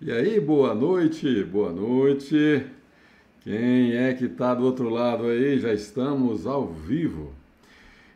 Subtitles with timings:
[0.00, 2.66] E aí, boa noite, boa noite.
[3.42, 5.58] Quem é que está do outro lado aí?
[5.60, 7.32] Já estamos ao vivo.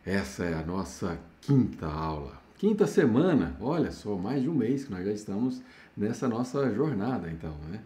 [0.05, 3.55] Essa é a nossa quinta aula, quinta semana.
[3.61, 5.61] Olha só, mais de um mês que nós já estamos
[5.95, 7.79] nessa nossa jornada, então, né?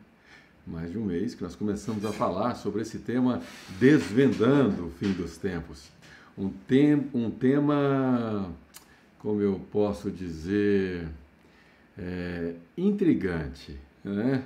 [0.66, 3.42] Mais de um mês que nós começamos a falar sobre esse tema
[3.80, 5.90] desvendando o fim dos tempos.
[6.36, 8.52] Um, tem, um tema,
[9.20, 11.08] como eu posso dizer,
[11.98, 14.44] é, intrigante, né?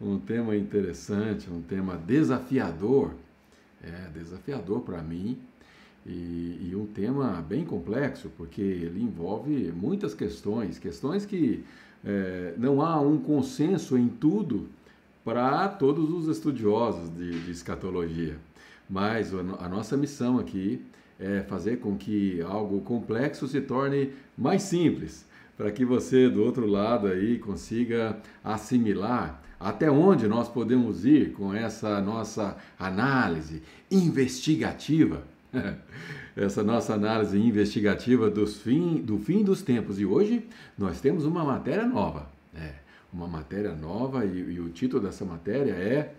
[0.00, 3.12] um tema interessante, um tema desafiador,
[3.82, 5.38] é desafiador para mim
[6.06, 11.64] e, e, um tema bem complexo porque ele envolve muitas questões, questões que
[12.04, 14.68] é, não há um consenso em tudo
[15.24, 18.36] para todos os estudiosos de, de escatologia,
[18.88, 20.82] mas a nossa missão aqui
[21.18, 25.26] é fazer com que algo complexo se torne mais simples
[25.60, 31.52] para que você do outro lado aí consiga assimilar até onde nós podemos ir com
[31.52, 35.22] essa nossa análise investigativa.
[36.34, 40.00] essa nossa análise investigativa dos fim, do fim dos tempos.
[40.00, 42.30] E hoje nós temos uma matéria nova.
[42.54, 42.72] É,
[43.12, 46.14] uma matéria nova e, e, o título dessa matéria é,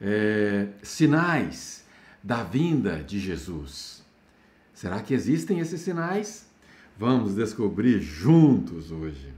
[0.00, 1.84] é Sinais
[2.22, 4.04] da Vinda de Jesus.
[4.72, 6.47] Será que existem esses sinais?
[6.98, 9.32] Vamos descobrir juntos hoje.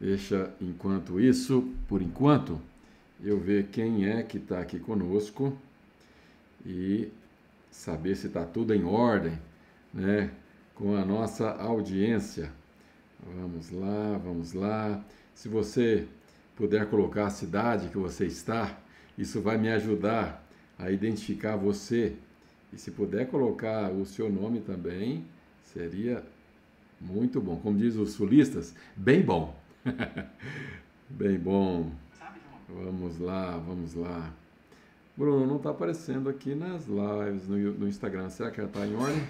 [0.00, 2.60] Deixa, enquanto isso, por enquanto,
[3.20, 5.52] eu ver quem é que está aqui conosco
[6.64, 7.08] e
[7.72, 9.36] saber se está tudo em ordem,
[9.92, 10.30] né?
[10.76, 12.52] Com a nossa audiência.
[13.34, 15.04] Vamos lá, vamos lá.
[15.34, 16.06] Se você
[16.54, 18.78] puder colocar a cidade que você está,
[19.18, 20.40] isso vai me ajudar
[20.78, 22.14] a identificar você.
[22.72, 25.24] E se puder colocar o seu nome também,
[25.64, 26.22] seria
[27.00, 27.56] muito bom.
[27.56, 29.56] Como diz os sulistas, bem bom.
[31.08, 31.90] bem bom.
[32.68, 34.32] Vamos lá, vamos lá.
[35.16, 38.28] Bruno, não está aparecendo aqui nas lives no, no Instagram.
[38.28, 39.22] Será que ela está em ordem?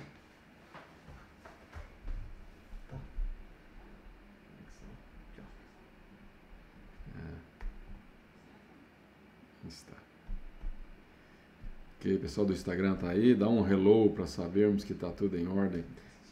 [7.15, 9.69] É.
[9.69, 9.93] Está.
[11.99, 13.35] Ok, pessoal do Instagram está aí.
[13.35, 15.85] Dá um hello para sabermos que está tudo em ordem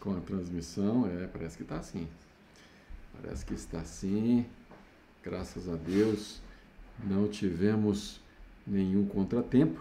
[0.05, 1.07] com a transmissão.
[1.07, 2.07] É, parece que está assim.
[3.21, 4.45] Parece que está assim.
[5.23, 6.41] Graças a Deus
[7.03, 8.21] não tivemos
[8.67, 9.81] nenhum contratempo.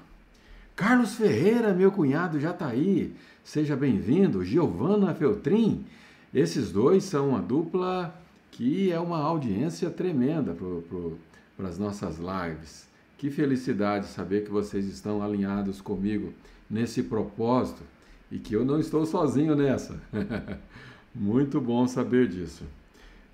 [0.75, 3.13] Carlos Ferreira, meu cunhado, já está aí.
[3.43, 4.43] Seja bem-vindo.
[4.43, 5.85] Giovana Feltrin.
[6.33, 8.17] Esses dois são uma dupla
[8.49, 10.55] que é uma audiência tremenda
[11.57, 12.87] para as nossas lives.
[13.17, 16.33] Que felicidade saber que vocês estão alinhados comigo
[16.69, 17.83] nesse propósito
[18.33, 20.01] e que eu não estou sozinho nessa.
[21.13, 22.63] Muito bom saber disso.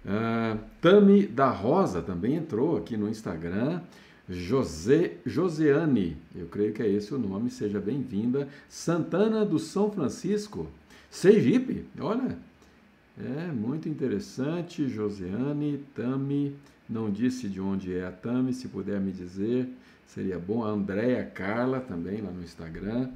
[0.06, 3.80] Uh, Tami da Rosa também entrou aqui no Instagram.
[4.28, 8.50] José, Joseane, eu creio que é esse o nome, seja bem-vinda.
[8.68, 10.68] Santana do São Francisco,
[11.10, 12.38] Sergipe, olha,
[13.18, 14.90] é muito interessante.
[14.90, 16.58] Joseane, Tami,
[16.90, 19.70] não disse de onde é a Tami, se puder me dizer,
[20.06, 20.66] seria bom.
[20.66, 23.10] A Carla também lá no Instagram.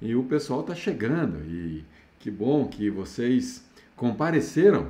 [0.00, 1.84] E o pessoal está chegando e
[2.18, 3.64] que bom que vocês
[3.96, 4.88] compareceram.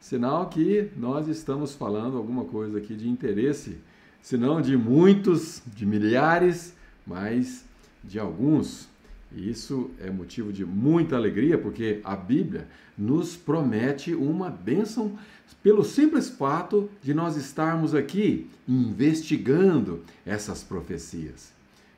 [0.00, 3.78] Sinal que nós estamos falando alguma coisa aqui de interesse,
[4.22, 6.74] se não de muitos, de milhares,
[7.06, 7.64] mas
[8.04, 8.88] de alguns.
[9.34, 15.18] E isso é motivo de muita alegria, porque a Bíblia nos promete uma bênção
[15.62, 21.52] pelo simples fato de nós estarmos aqui investigando essas profecias.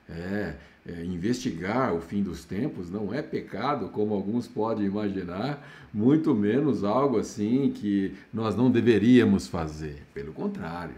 [0.08, 0.54] É,
[0.88, 5.62] é, investigar o fim dos tempos não é pecado, como alguns podem imaginar,
[5.92, 10.02] muito menos algo assim que nós não deveríamos fazer.
[10.14, 10.94] Pelo contrário,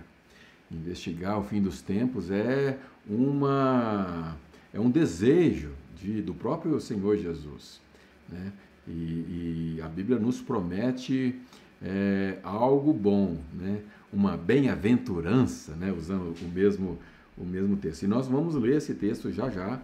[0.70, 2.78] investigar o fim dos tempos é
[3.08, 4.36] uma
[4.72, 5.70] é um desejo
[6.00, 7.80] de, do próprio Senhor Jesus.
[8.28, 8.52] Né?
[8.86, 11.34] E, e a Bíblia nos promete
[11.82, 13.80] é, algo bom, né?
[14.12, 15.92] uma bem-aventurança, né?
[15.92, 16.98] usando o mesmo
[17.40, 18.02] o mesmo texto.
[18.02, 19.80] E nós vamos ler esse texto já já.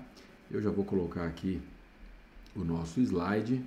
[0.50, 1.60] Eu já vou colocar aqui
[2.54, 3.64] o nosso slide.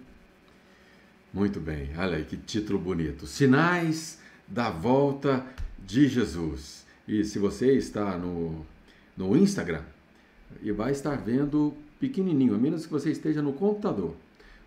[1.34, 3.26] Muito bem, olha aí que título bonito.
[3.28, 5.46] Sinais da volta
[5.78, 6.86] de Jesus.
[7.08, 8.66] E se você está no,
[9.18, 9.84] no Instagram,
[10.62, 14.16] e vai estar vendo pequenininho, a menos que você esteja no computador.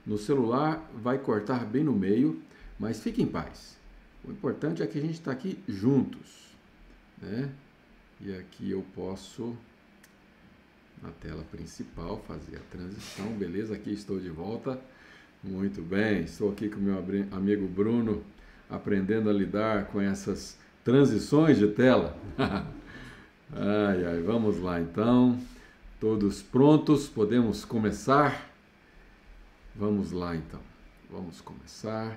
[0.04, 2.40] No celular vai cortar bem no meio,
[2.78, 3.76] mas fique em paz.
[4.24, 6.54] O importante é que a gente está aqui juntos,
[7.20, 7.50] né?
[8.24, 9.56] E aqui eu posso,
[11.02, 13.26] na tela principal, fazer a transição.
[13.32, 13.74] Beleza?
[13.74, 14.80] Aqui estou de volta.
[15.42, 16.96] Muito bem, estou aqui com meu
[17.32, 18.22] amigo Bruno,
[18.70, 22.16] aprendendo a lidar com essas transições de tela.
[22.38, 25.36] ai, ai, vamos lá então.
[25.98, 27.08] Todos prontos?
[27.08, 28.48] Podemos começar?
[29.74, 30.60] Vamos lá então.
[31.10, 32.16] Vamos começar.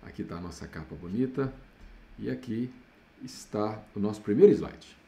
[0.00, 1.52] Aqui está a nossa capa bonita.
[2.20, 2.70] E aqui
[3.20, 4.99] está o nosso primeiro slide.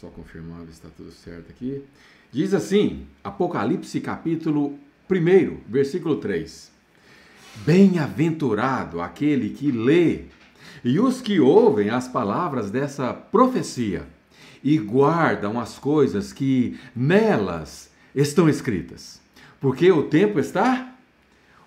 [0.00, 1.84] Só confirmar se está tudo certo aqui.
[2.32, 4.76] Diz assim, Apocalipse capítulo
[5.08, 6.72] 1, versículo 3.
[7.64, 10.24] Bem-aventurado aquele que lê
[10.82, 14.04] e os que ouvem as palavras dessa profecia
[14.64, 19.20] e guardam as coisas que nelas estão escritas.
[19.60, 20.96] Porque o tempo está?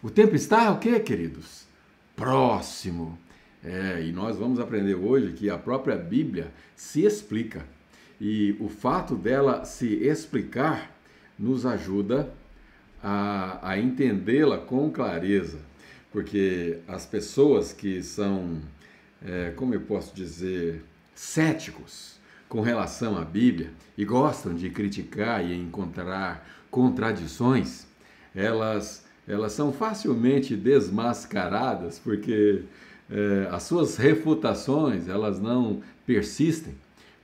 [0.04, 1.66] O tempo está o quê, queridos?
[2.14, 3.18] Próximo.
[3.64, 7.77] É, e nós vamos aprender hoje que a própria Bíblia se explica.
[8.20, 10.92] E o fato dela se explicar
[11.38, 12.34] nos ajuda
[13.04, 15.60] a, a entendê-la com clareza.
[16.12, 18.60] Porque as pessoas que são,
[19.24, 20.84] é, como eu posso dizer,
[21.14, 22.18] céticos
[22.50, 27.86] com relação à Bíblia e gostam de criticar e encontrar contradições,
[28.34, 32.64] elas, elas são facilmente desmascaradas porque
[33.10, 36.74] é, as suas refutações elas não persistem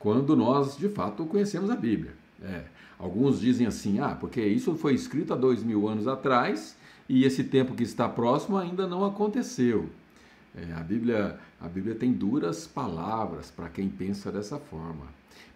[0.04, 2.12] quando nós de fato conhecemos a Bíblia.
[2.44, 2.64] É,
[3.00, 6.76] alguns dizem assim, ah, porque isso foi escrito há dois mil anos atrás
[7.08, 9.90] e esse tempo que está próximo ainda não aconteceu.
[10.54, 15.08] É, a, Bíblia, a Bíblia tem duras palavras para quem pensa dessa forma.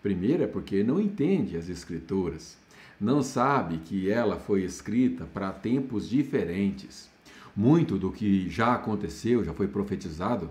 [0.01, 2.57] Primeiro é porque não entende as Escrituras,
[3.01, 7.09] não sabe que ela foi escrita para tempos diferentes
[7.53, 10.49] muito do que já aconteceu, já foi profetizado,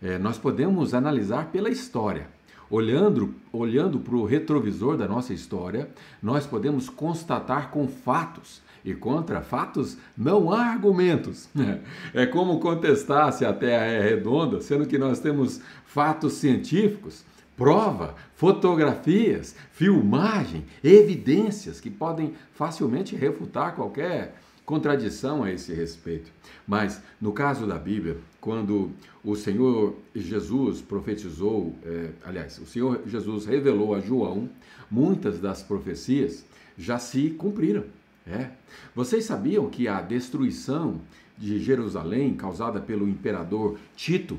[0.00, 2.28] é, nós podemos analisar pela história.
[2.72, 5.90] Olhando, olhando para o retrovisor da nossa história,
[6.22, 8.62] nós podemos constatar com fatos.
[8.82, 11.50] E contra fatos não há argumentos.
[12.14, 17.26] É como contestar se a Terra é redonda, sendo que nós temos fatos científicos,
[17.58, 26.30] prova, fotografias, filmagem, evidências que podem facilmente refutar qualquer contradição a esse respeito.
[26.66, 28.90] Mas, no caso da Bíblia, quando
[29.24, 34.48] o Senhor Jesus profetizou, é, aliás, o Senhor Jesus revelou a João,
[34.90, 36.44] muitas das profecias
[36.76, 37.84] já se cumpriram.
[38.26, 38.50] É.
[38.94, 41.00] Vocês sabiam que a destruição
[41.36, 44.38] de Jerusalém, causada pelo imperador Tito,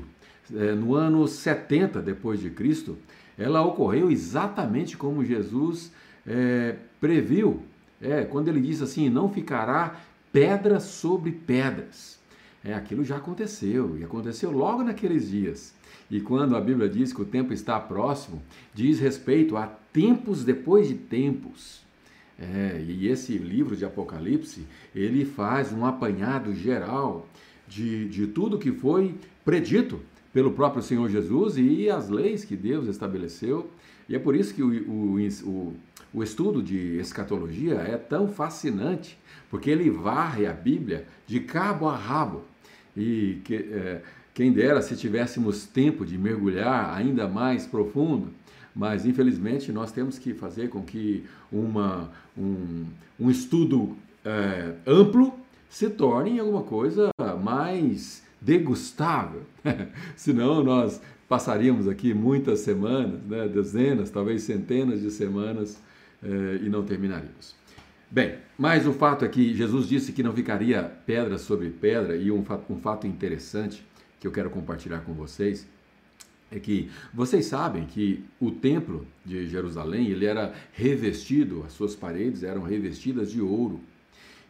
[0.54, 2.96] é, no ano 70 depois de Cristo,
[3.38, 5.92] ela ocorreu exatamente como Jesus
[6.26, 7.62] é, previu.
[8.00, 10.00] É, quando ele diz assim: não ficará
[10.34, 12.18] pedras sobre pedras.
[12.64, 15.72] É, aquilo já aconteceu, e aconteceu logo naqueles dias.
[16.10, 18.42] E quando a Bíblia diz que o tempo está próximo,
[18.74, 21.82] diz respeito a tempos depois de tempos.
[22.36, 27.28] É, e esse livro de Apocalipse, ele faz um apanhado geral
[27.68, 29.14] de, de tudo que foi
[29.44, 30.00] predito
[30.32, 33.70] pelo próprio Senhor Jesus e as leis que Deus estabeleceu.
[34.08, 35.74] E é por isso que o, o, o,
[36.14, 39.18] o estudo de escatologia é tão fascinante,
[39.50, 42.44] porque ele varre a Bíblia de cabo a rabo.
[42.96, 44.00] E que, é,
[44.32, 48.30] quem dera se tivéssemos tempo de mergulhar ainda mais profundo,
[48.74, 52.86] mas infelizmente nós temos que fazer com que uma, um,
[53.18, 55.34] um estudo é, amplo
[55.68, 57.10] se torne alguma coisa
[57.42, 59.42] mais degustável.
[60.14, 65.82] Senão nós passaríamos aqui muitas semanas, né, dezenas, talvez centenas de semanas
[66.24, 67.54] é, e não terminaríamos.
[68.10, 72.30] Bem, mas o fato é que Jesus disse que não ficaria pedra sobre pedra, e
[72.30, 73.84] um fato, um fato interessante
[74.20, 75.66] que eu quero compartilhar com vocês
[76.50, 82.42] é que vocês sabem que o templo de Jerusalém ele era revestido, as suas paredes
[82.42, 83.80] eram revestidas de ouro.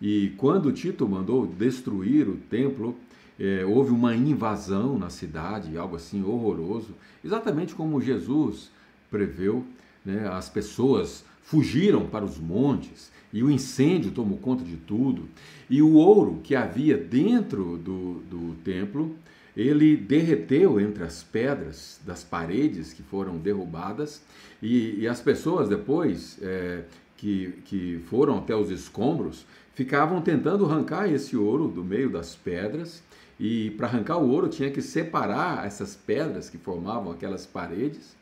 [0.00, 2.96] E quando Tito mandou destruir o templo,
[3.38, 8.70] é, houve uma invasão na cidade, algo assim horroroso, exatamente como Jesus
[9.10, 9.64] preveu.
[10.04, 10.28] Né?
[10.28, 15.28] As pessoas fugiram para os montes, e o incêndio tomou conta de tudo.
[15.68, 19.14] E o ouro que havia dentro do, do templo,
[19.56, 24.22] ele derreteu entre as pedras das paredes que foram derrubadas,
[24.62, 26.84] e, e as pessoas depois é,
[27.16, 33.02] que, que foram até os escombros ficavam tentando arrancar esse ouro do meio das pedras.
[33.38, 38.16] E para arrancar o ouro tinha que separar essas pedras que formavam aquelas paredes.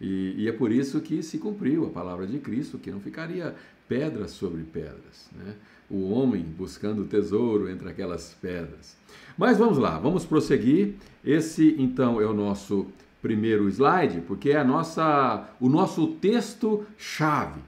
[0.00, 3.54] E, e, é por isso que se cumpriu a palavra de Cristo, que não ficaria
[3.88, 5.30] pedras sobre pedras.
[5.32, 5.54] Né?
[5.88, 8.96] O homem buscando tesouro entre aquelas pedras.
[9.38, 10.94] Mas vamos lá, vamos prosseguir.
[11.24, 12.86] Esse então é o nosso
[13.22, 17.60] primeiro slide, porque é a nossa, o nosso texto chave,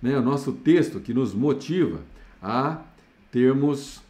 [0.00, 0.18] né?
[0.18, 2.00] o nosso texto que nos motiva
[2.42, 2.82] a
[3.30, 4.02] termos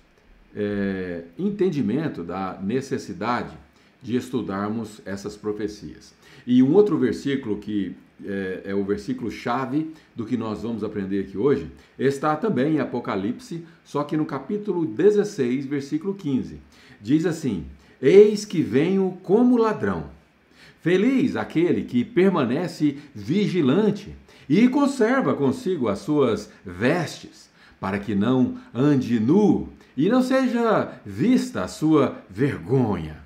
[0.55, 3.64] é, entendimento da necessidade
[4.05, 6.15] de estudarmos essas profecias.
[6.47, 11.21] E um outro versículo que é, é, o versículo chave do que nós vamos aprender
[11.21, 16.61] aqui hoje, está também em Apocalipse, só que no capítulo 16, versículo 15.
[17.01, 17.65] Diz assim:
[18.01, 20.11] Eis que venho como ladrão.
[20.83, 24.15] Feliz aquele que permanece vigilante
[24.47, 27.49] e conserva consigo as suas vestes,
[27.81, 33.24] para que não ande nu e não seja vista a sua vergonha.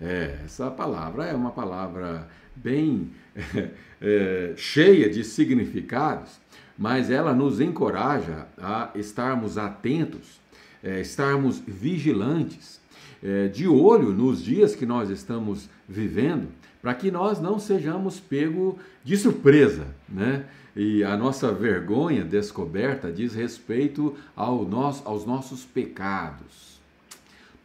[0.00, 3.10] É, essa palavra é uma palavra bem
[4.00, 6.38] é, cheia de significados,
[6.76, 10.40] mas ela nos encoraja a estarmos atentos,
[10.82, 12.80] é, estarmos vigilantes,
[13.22, 16.48] é, de olho nos dias que nós estamos vivendo,
[16.82, 20.44] para que nós não sejamos pego de surpresa, né?
[20.76, 26.75] E a nossa vergonha descoberta diz respeito ao nosso, aos nossos pecados.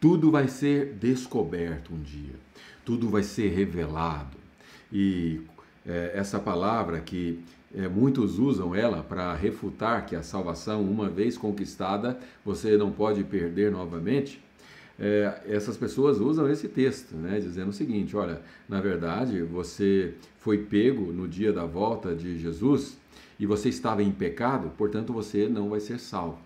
[0.02, 2.34] Tudo vai ser descoberto um dia,
[2.84, 4.36] tudo vai ser revelado.
[4.92, 5.42] E
[5.86, 7.38] é, essa palavra que
[7.72, 13.22] é, muitos usam ela para refutar que a salvação, uma vez conquistada, você não pode
[13.22, 14.42] perder novamente.
[14.98, 20.58] É, essas pessoas usam esse texto, né, dizendo o seguinte: olha, na verdade, você foi
[20.58, 22.98] pego no dia da volta de Jesus
[23.38, 26.40] e você estava em pecado, portanto você não vai ser salvo.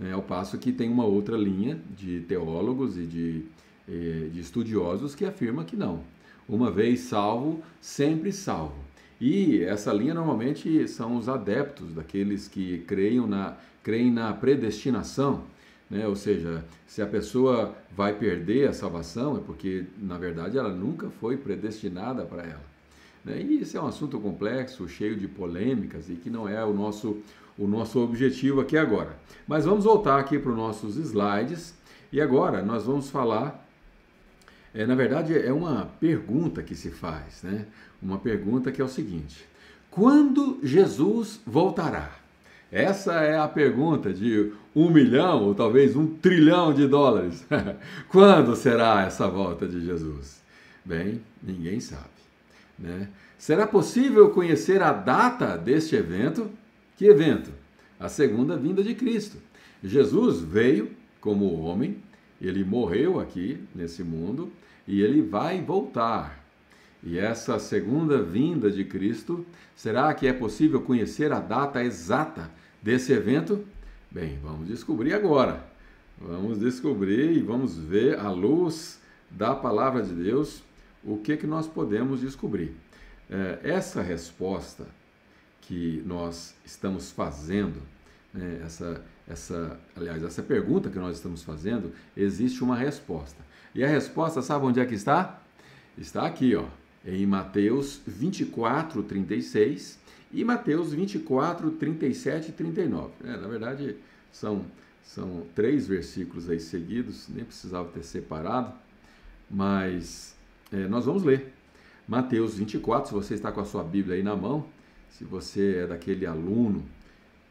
[0.00, 3.44] É, ao passo que tem uma outra linha de teólogos e de,
[3.88, 6.02] eh, de estudiosos que afirma que não.
[6.48, 8.74] Uma vez salvo, sempre salvo.
[9.20, 15.44] E essa linha normalmente são os adeptos, daqueles que creem na, creem na predestinação.
[15.88, 16.08] Né?
[16.08, 21.08] Ou seja, se a pessoa vai perder a salvação, é porque, na verdade, ela nunca
[21.08, 22.64] foi predestinada para ela.
[23.24, 23.40] Né?
[23.42, 27.18] E isso é um assunto complexo, cheio de polêmicas e que não é o nosso,
[27.62, 29.16] o nosso objetivo aqui agora.
[29.46, 31.72] Mas vamos voltar aqui para os nossos slides
[32.12, 33.64] e agora nós vamos falar.
[34.74, 37.66] É, na verdade, é uma pergunta que se faz, né?
[38.02, 39.46] Uma pergunta que é o seguinte:
[39.90, 42.10] quando Jesus voltará?
[42.72, 47.44] Essa é a pergunta de um milhão ou talvez um trilhão de dólares.
[48.08, 50.40] Quando será essa volta de Jesus?
[50.82, 52.08] Bem, ninguém sabe.
[52.78, 53.08] Né?
[53.36, 56.50] Será possível conhecer a data deste evento?
[57.02, 57.50] Que evento?
[57.98, 59.36] A segunda vinda de Cristo.
[59.82, 61.96] Jesus veio como homem,
[62.40, 64.52] ele morreu aqui nesse mundo
[64.86, 66.46] e ele vai voltar.
[67.02, 69.44] E essa segunda vinda de Cristo,
[69.74, 72.48] será que é possível conhecer a data exata
[72.80, 73.64] desse evento?
[74.08, 75.66] Bem, vamos descobrir agora.
[76.20, 80.62] Vamos descobrir e vamos ver à luz da palavra de Deus
[81.02, 82.76] o que, que nós podemos descobrir?
[83.28, 84.86] É, essa resposta
[85.62, 87.80] que nós estamos fazendo,
[88.32, 93.42] né, essa, essa, aliás, essa pergunta que nós estamos fazendo, existe uma resposta.
[93.74, 95.40] E a resposta, sabe onde é que está?
[95.96, 96.66] Está aqui, ó,
[97.04, 99.98] em Mateus 24, 36
[100.32, 103.12] e Mateus 24, 37 e 39.
[103.24, 103.96] É, na verdade,
[104.30, 104.64] são,
[105.02, 108.72] são três versículos aí seguidos, nem precisava ter separado,
[109.50, 110.34] mas
[110.72, 111.52] é, nós vamos ler.
[112.06, 114.66] Mateus 24, se você está com a sua Bíblia aí na mão,
[115.12, 116.84] se você é daquele aluno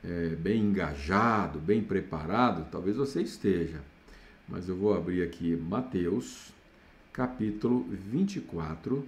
[0.04, 3.82] é, bem engajado, bem preparado, talvez você esteja.
[4.48, 6.52] Mas eu vou abrir aqui Mateus,
[7.14, 9.08] capítulo 24,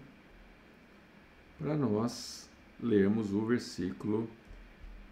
[1.59, 2.47] para nós
[2.81, 4.29] lermos o versículo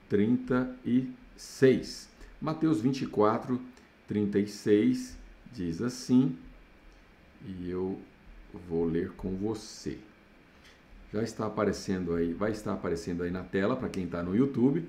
[0.07, 2.09] 36.
[2.39, 3.59] Mateus 24,
[4.07, 5.17] 36
[5.51, 6.37] diz assim,
[7.45, 7.99] e eu
[8.69, 9.97] vou ler com você.
[11.13, 14.85] Já está aparecendo aí, vai estar aparecendo aí na tela para quem está no YouTube.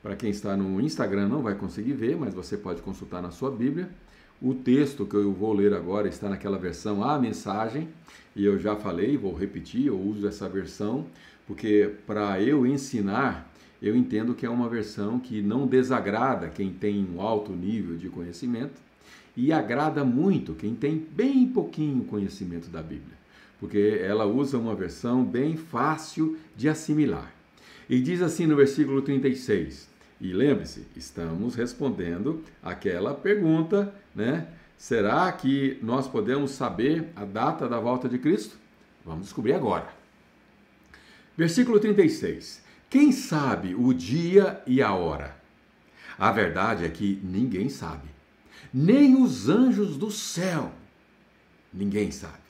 [0.00, 3.50] Para quem está no Instagram não vai conseguir ver, mas você pode consultar na sua
[3.50, 3.90] Bíblia.
[4.40, 7.88] O texto que eu vou ler agora está naquela versão A Mensagem,
[8.36, 11.06] e eu já falei, vou repetir, eu uso essa versão,
[11.46, 13.50] porque para eu ensinar,
[13.82, 18.08] eu entendo que é uma versão que não desagrada quem tem um alto nível de
[18.08, 18.80] conhecimento,
[19.36, 23.15] e agrada muito quem tem bem pouquinho conhecimento da Bíblia,
[23.58, 27.32] porque ela usa uma versão bem fácil de assimilar.
[27.88, 29.88] E diz assim no versículo 36,
[30.20, 34.48] e lembre-se, estamos respondendo aquela pergunta, né?
[34.76, 38.56] Será que nós podemos saber a data da volta de Cristo?
[39.04, 39.88] Vamos descobrir agora.
[41.36, 42.62] Versículo 36.
[42.90, 45.36] Quem sabe o dia e a hora?
[46.18, 48.16] A verdade é que ninguém sabe
[48.78, 50.70] nem os anjos do céu.
[51.72, 52.45] Ninguém sabe.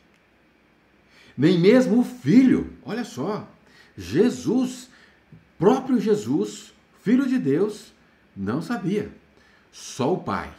[1.36, 2.72] Nem mesmo o filho.
[2.84, 3.48] Olha só.
[3.96, 4.88] Jesus,
[5.58, 7.92] próprio Jesus, filho de Deus,
[8.36, 9.10] não sabia.
[9.72, 10.52] Só o Pai.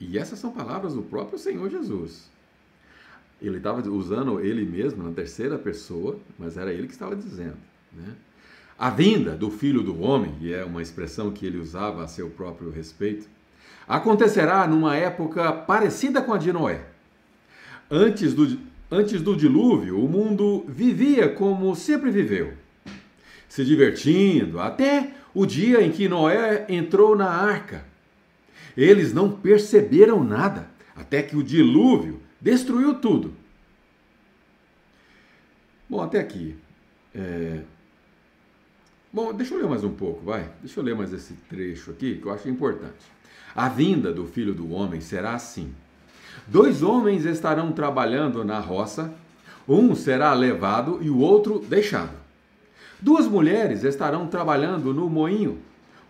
[0.00, 2.30] E essas são palavras do próprio Senhor Jesus.
[3.40, 7.58] Ele estava usando ele mesmo na terceira pessoa, mas era ele que estava dizendo.
[7.92, 8.14] Né?
[8.78, 12.28] a vinda do filho do homem, e é uma expressão que ele usava a seu
[12.30, 13.28] próprio respeito,
[13.86, 16.84] acontecerá numa época parecida com a de Noé.
[17.90, 18.58] Antes do,
[18.90, 22.54] antes do dilúvio, o mundo vivia como sempre viveu,
[23.48, 27.84] se divertindo, até o dia em que Noé entrou na arca.
[28.76, 33.34] Eles não perceberam nada, até que o dilúvio destruiu tudo.
[35.88, 36.56] Bom, até aqui.
[37.14, 37.60] É,
[39.14, 40.50] Bom, deixa eu ler mais um pouco, vai.
[40.60, 43.06] Deixa eu ler mais esse trecho aqui que eu acho importante.
[43.54, 45.72] A vinda do filho do homem será assim:
[46.46, 49.12] dois homens estarão trabalhando na roça,
[49.68, 52.16] um será levado e o outro deixado.
[53.00, 55.58] Duas mulheres estarão trabalhando no moinho,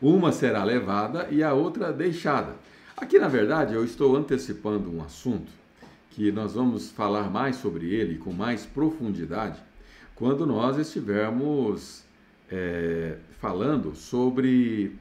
[0.01, 2.55] uma será levada e a outra deixada.
[2.97, 5.51] Aqui, na verdade, eu estou antecipando um assunto
[6.11, 9.61] que nós vamos falar mais sobre ele com mais profundidade
[10.15, 12.05] quando nós estivermos
[12.51, 14.97] é, falando sobre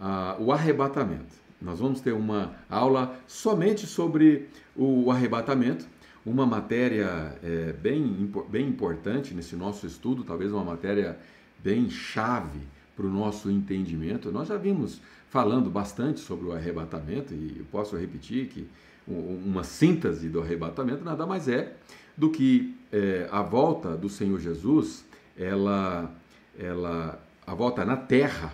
[0.00, 1.37] ah, o arrebatamento.
[1.60, 5.86] Nós vamos ter uma aula somente sobre o arrebatamento,
[6.24, 11.18] uma matéria é, bem, bem importante nesse nosso estudo, talvez uma matéria
[11.62, 12.60] bem chave
[12.96, 14.30] para o nosso entendimento.
[14.30, 18.66] Nós já vimos falando bastante sobre o arrebatamento e posso repetir que
[19.06, 21.74] uma síntese do arrebatamento nada mais é
[22.16, 25.04] do que é, a volta do Senhor Jesus,
[25.36, 26.14] ela
[26.58, 28.52] ela, a volta na terra,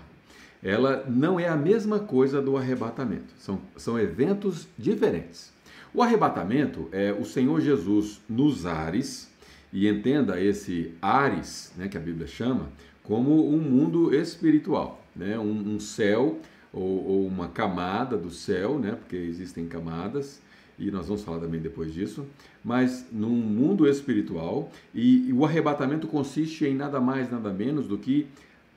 [0.64, 3.34] ela não é a mesma coisa do arrebatamento.
[3.38, 5.52] São, são eventos diferentes.
[5.92, 9.30] O arrebatamento é o Senhor Jesus nos ares,
[9.70, 12.70] e entenda esse ares, né, que a Bíblia chama,
[13.02, 16.38] como um mundo espiritual, né, um, um céu
[16.72, 20.40] ou, ou, uma camada do céu, né, porque existem camadas,
[20.78, 22.26] e nós vamos falar também depois disso,
[22.64, 27.98] mas num mundo espiritual, e, e o arrebatamento consiste em nada mais, nada menos do
[27.98, 28.26] que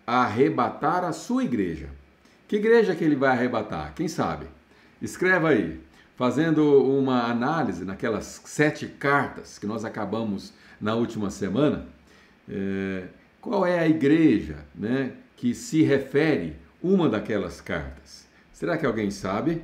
[0.07, 1.89] arrebatar a sua igreja.
[2.47, 3.93] Que igreja que ele vai arrebatar?
[3.93, 4.47] Quem sabe?
[5.01, 5.81] Escreva aí,
[6.15, 11.85] fazendo uma análise naquelas sete cartas que nós acabamos na última semana.
[12.49, 13.07] É,
[13.41, 18.25] qual é a igreja né, que se refere uma daquelas cartas?
[18.53, 19.61] Será que alguém sabe?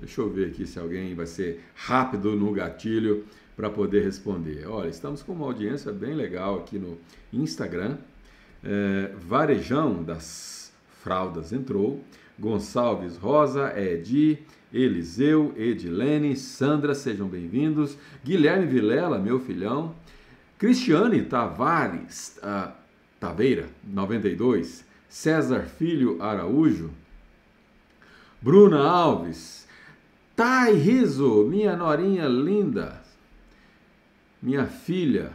[0.00, 4.66] Deixa eu ver aqui se alguém vai ser rápido no gatilho para poder responder.
[4.66, 6.98] Olha, estamos com uma audiência bem legal aqui no
[7.32, 7.98] Instagram.
[8.64, 10.72] É, Varejão das
[11.02, 12.02] Fraldas entrou.
[12.38, 14.38] Gonçalves Rosa, Edi,
[14.72, 17.96] Eliseu, Edilene, Sandra, sejam bem-vindos.
[18.24, 19.94] Guilherme Vilela, meu filhão.
[20.58, 22.72] Cristiane Tavares, uh,
[23.18, 24.84] Taveira, 92.
[25.08, 26.90] César Filho Araújo.
[28.40, 29.68] Bruna Alves,
[30.34, 33.00] Thay Riso, minha norinha linda,
[34.42, 35.30] minha filha,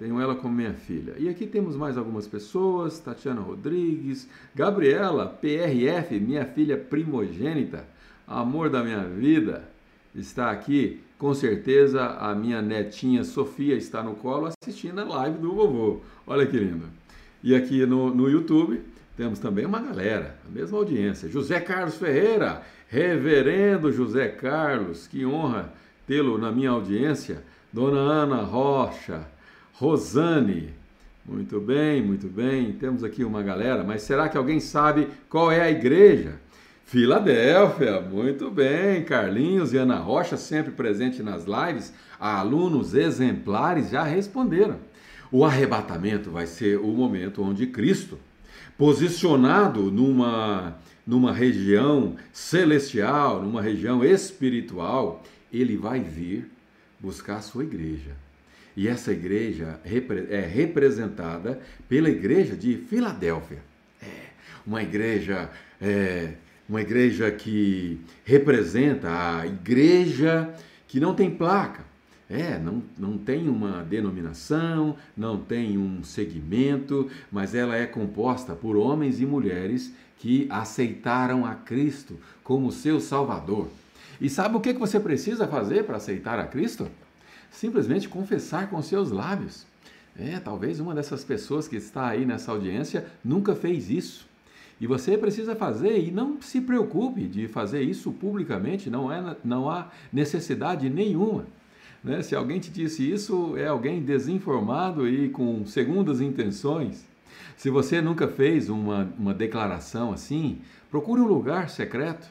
[0.00, 1.14] tenho ela como minha filha.
[1.18, 7.84] E aqui temos mais algumas pessoas: Tatiana Rodrigues, Gabriela, PRF, minha filha primogênita,
[8.26, 9.68] amor da minha vida,
[10.14, 11.00] está aqui.
[11.18, 16.00] Com certeza a minha netinha Sofia está no colo assistindo a live do vovô.
[16.26, 16.86] Olha que lindo.
[17.42, 18.80] E aqui no, no YouTube
[19.18, 21.28] temos também uma galera, a mesma audiência.
[21.28, 25.70] José Carlos Ferreira, Reverendo José Carlos, que honra
[26.06, 27.44] tê-lo na minha audiência.
[27.70, 29.28] Dona Ana Rocha,
[29.74, 30.74] Rosane,
[31.24, 32.72] muito bem, muito bem.
[32.72, 36.40] Temos aqui uma galera, mas será que alguém sabe qual é a igreja?
[36.84, 39.04] Filadélfia, muito bem.
[39.04, 41.92] Carlinhos e Ana Rocha, sempre presente nas lives.
[42.18, 44.76] Alunos exemplares já responderam.
[45.30, 48.18] O arrebatamento vai ser o momento onde Cristo,
[48.76, 56.48] posicionado numa numa região celestial, numa região espiritual, ele vai vir
[57.00, 58.14] buscar a sua igreja.
[58.76, 63.58] E essa igreja é representada pela igreja de Filadélfia.
[64.02, 64.06] É
[64.66, 66.34] uma igreja, é,
[66.68, 70.48] uma igreja que representa a igreja
[70.86, 71.88] que não tem placa.
[72.28, 78.76] É, não, não tem uma denominação, não tem um segmento, mas ela é composta por
[78.76, 83.68] homens e mulheres que aceitaram a Cristo como seu Salvador.
[84.20, 86.88] E sabe o que você precisa fazer para aceitar a Cristo?
[87.50, 89.66] Simplesmente confessar com seus lábios.
[90.18, 94.28] É, talvez uma dessas pessoas que está aí nessa audiência nunca fez isso.
[94.80, 99.68] E você precisa fazer e não se preocupe de fazer isso publicamente, não, é, não
[99.68, 101.44] há necessidade nenhuma.
[102.02, 102.22] Né?
[102.22, 107.04] Se alguém te disse isso, é alguém desinformado e com segundas intenções.
[107.56, 110.60] Se você nunca fez uma, uma declaração assim,
[110.90, 112.26] procure um lugar secreto.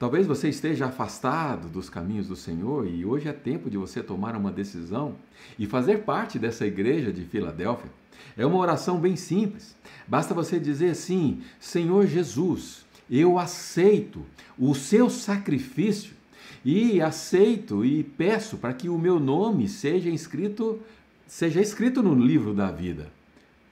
[0.00, 4.34] Talvez você esteja afastado dos caminhos do Senhor e hoje é tempo de você tomar
[4.34, 5.14] uma decisão
[5.58, 7.90] e fazer parte dessa igreja de Filadélfia.
[8.34, 9.76] É uma oração bem simples.
[10.08, 14.24] Basta você dizer assim: Senhor Jesus, eu aceito
[14.58, 16.14] o seu sacrifício
[16.64, 20.80] e aceito e peço para que o meu nome seja escrito
[21.26, 23.12] seja escrito no livro da vida.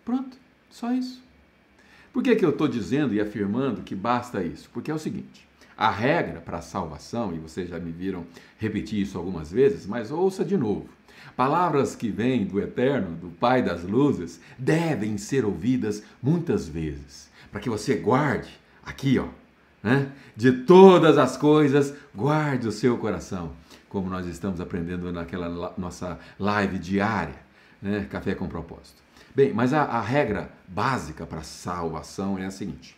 [0.05, 0.37] Pronto,
[0.69, 1.23] só isso.
[2.13, 4.69] Por que, que eu estou dizendo e afirmando que basta isso?
[4.75, 5.48] Porque é o seguinte:
[5.79, 8.27] a regra para a salvação, e vocês já me viram
[8.59, 10.89] repetir isso algumas vezes, mas ouça de novo.
[11.37, 17.61] Palavras que vêm do Eterno, do Pai das Luzes, devem ser ouvidas muitas vezes, para
[17.61, 18.51] que você guarde
[18.85, 19.29] aqui, ó,
[19.81, 20.11] né?
[20.35, 23.53] De todas as coisas, guarde o seu coração,
[23.89, 27.37] como nós estamos aprendendo naquela nossa live diária,
[27.81, 28.05] né?
[28.11, 29.01] Café com propósito.
[29.33, 32.98] Bem, mas a, a regra básica para salvação é a seguinte: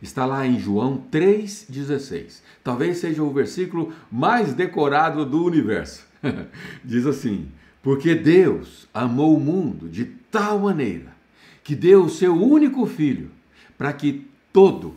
[0.00, 2.42] está lá em João 3,16.
[2.62, 6.06] Talvez seja o versículo mais decorado do universo.
[6.84, 7.48] Diz assim:
[7.82, 11.14] Porque Deus amou o mundo de tal maneira
[11.62, 13.30] que deu o seu único filho
[13.76, 14.94] para que todo,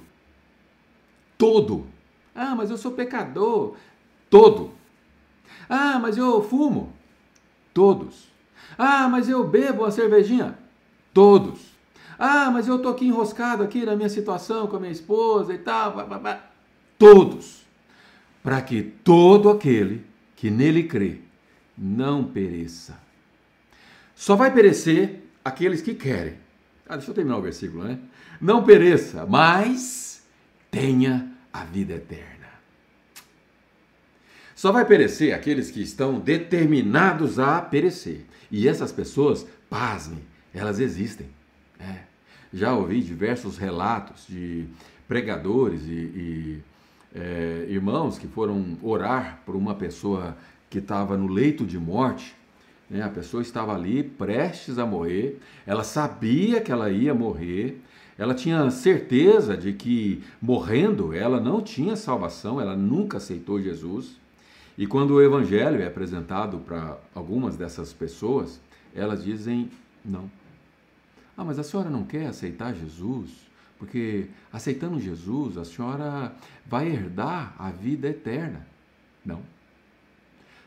[1.38, 1.88] todo,
[2.36, 3.76] ah, mas eu sou pecador,
[4.30, 4.72] todo,
[5.68, 6.94] ah, mas eu fumo,
[7.74, 8.28] todos,
[8.78, 10.58] ah, mas eu bebo uma cervejinha,
[11.14, 11.60] todos,
[12.20, 15.58] ah, mas eu estou aqui enroscado aqui na minha situação com a minha esposa e
[15.58, 15.94] tal.
[15.94, 16.52] Blá, blá, blá.
[16.98, 17.66] Todos.
[18.44, 20.06] Para que todo aquele
[20.36, 21.20] que nele crê
[21.78, 23.00] não pereça.
[24.14, 26.36] Só vai perecer aqueles que querem.
[26.90, 27.98] Ah, deixa eu terminar o versículo, né?
[28.42, 30.22] Não pereça, mas
[30.70, 32.50] tenha a vida eterna.
[34.54, 38.26] Só vai perecer aqueles que estão determinados a perecer.
[38.52, 40.22] E essas pessoas, pasmem,
[40.54, 41.30] elas existem.
[41.80, 42.09] É
[42.54, 44.66] já ouvi diversos relatos de
[45.08, 46.64] pregadores e, e
[47.16, 50.38] é, irmãos que foram orar por uma pessoa
[50.70, 52.36] que estava no leito de morte.
[52.90, 53.02] Né?
[53.02, 57.82] A pessoa estava ali prestes a morrer, ela sabia que ela ia morrer,
[58.18, 64.18] ela tinha certeza de que morrendo ela não tinha salvação, ela nunca aceitou Jesus.
[64.78, 68.60] E quando o evangelho é apresentado para algumas dessas pessoas,
[68.96, 69.70] elas dizem
[70.04, 70.30] não.
[71.40, 73.30] Ah, mas a senhora não quer aceitar Jesus?
[73.78, 78.68] Porque aceitando Jesus, a senhora vai herdar a vida eterna.
[79.26, 79.40] Não.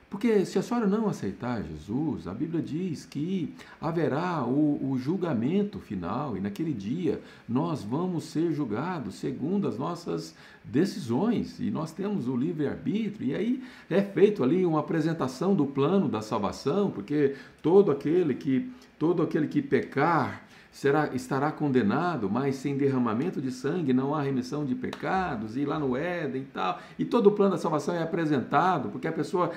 [0.08, 5.78] Porque se a senhora não aceitar Jesus, a Bíblia diz que haverá o, o, julgamento
[5.78, 12.28] final e naquele dia nós vamos ser julgados segundo as nossas decisões e nós temos
[12.28, 17.90] o livre-arbítrio e aí é feito ali uma apresentação do plano da salvação, porque todo
[17.90, 24.14] aquele que todo aquele que pecar será, estará condenado, mas sem derramamento de sangue não
[24.14, 26.80] há remissão de pecados, e lá no Éden e tal.
[26.98, 29.52] E todo o plano da salvação é apresentado, porque a pessoa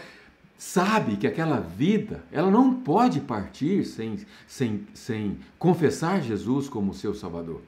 [0.58, 7.16] sabe que aquela vida, ela não pode partir sem, sem, sem confessar Jesus como seu
[7.16, 7.62] Salvador.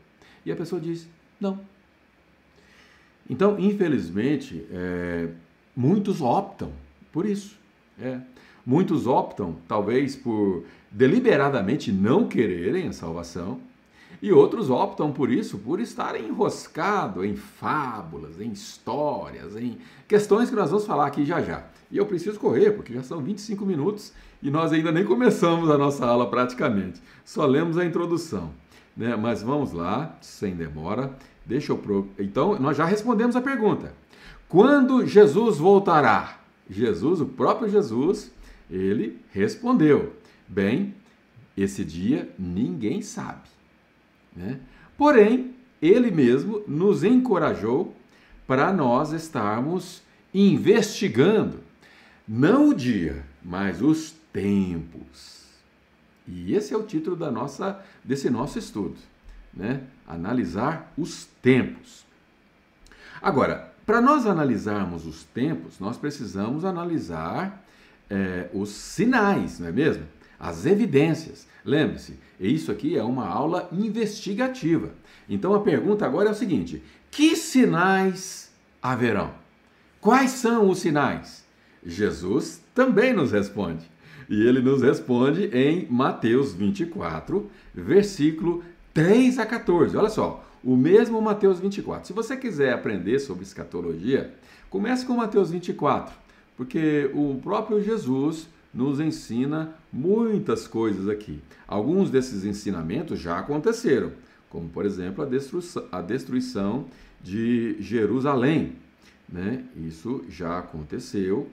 [0.45, 1.07] E a pessoa diz:
[1.39, 1.59] não.
[3.29, 5.29] Então, infelizmente, é,
[5.75, 6.71] muitos optam
[7.11, 7.57] por isso.
[7.99, 8.19] É.
[8.65, 13.59] Muitos optam, talvez, por deliberadamente não quererem a salvação,
[14.21, 20.55] e outros optam por isso, por estarem enroscados em fábulas, em histórias, em questões que
[20.55, 21.63] nós vamos falar aqui já já.
[21.91, 25.77] E eu preciso correr, porque já são 25 minutos e nós ainda nem começamos a
[25.77, 27.01] nossa aula praticamente.
[27.23, 28.51] Só lemos a introdução.
[28.95, 29.15] Né?
[29.15, 31.15] Mas vamos lá, sem demora.
[31.45, 31.77] Deixa eu.
[31.77, 32.07] Pro...
[32.17, 33.93] Então, nós já respondemos a pergunta.
[34.49, 36.39] Quando Jesus voltará?
[36.69, 38.31] Jesus, o próprio Jesus,
[38.69, 40.13] ele respondeu.
[40.47, 40.95] Bem,
[41.55, 43.49] esse dia ninguém sabe.
[44.35, 44.59] Né?
[44.97, 47.95] Porém, ele mesmo nos encorajou
[48.45, 50.01] para nós estarmos
[50.33, 51.59] investigando,
[52.27, 55.45] não o dia, mas os tempos.
[56.27, 58.97] E esse é o título da nossa, desse nosso estudo,
[59.53, 59.81] né?
[60.05, 62.05] Analisar os tempos.
[63.21, 67.63] Agora, para nós analisarmos os tempos, nós precisamos analisar
[68.09, 70.05] é, os sinais, não é mesmo?
[70.39, 71.47] As evidências.
[71.63, 74.91] Lembre-se, isso aqui é uma aula investigativa.
[75.29, 79.31] Então a pergunta agora é o seguinte: que sinais haverão?
[79.99, 81.45] Quais são os sinais?
[81.85, 83.89] Jesus também nos responde.
[84.29, 89.95] E ele nos responde em Mateus 24, versículo 3 a 14.
[89.95, 92.07] Olha só, o mesmo Mateus 24.
[92.07, 94.33] Se você quiser aprender sobre escatologia,
[94.69, 96.13] comece com Mateus 24,
[96.57, 101.41] porque o próprio Jesus nos ensina muitas coisas aqui.
[101.67, 104.11] Alguns desses ensinamentos já aconteceram,
[104.51, 106.85] como por exemplo a destruição, a destruição
[107.19, 108.75] de Jerusalém.
[109.27, 109.65] Né?
[109.75, 111.49] Isso já aconteceu.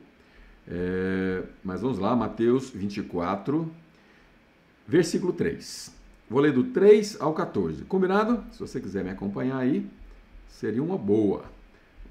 [0.68, 3.70] É, mas vamos lá, Mateus 24,
[4.86, 5.94] versículo 3.
[6.28, 7.84] Vou ler do 3 ao 14.
[7.84, 8.44] Combinado?
[8.52, 9.86] Se você quiser me acompanhar aí,
[10.46, 11.44] seria uma boa.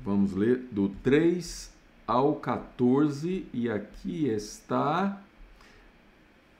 [0.04, 1.72] Vamos ler do 3
[2.08, 5.22] ao 14 e aqui está.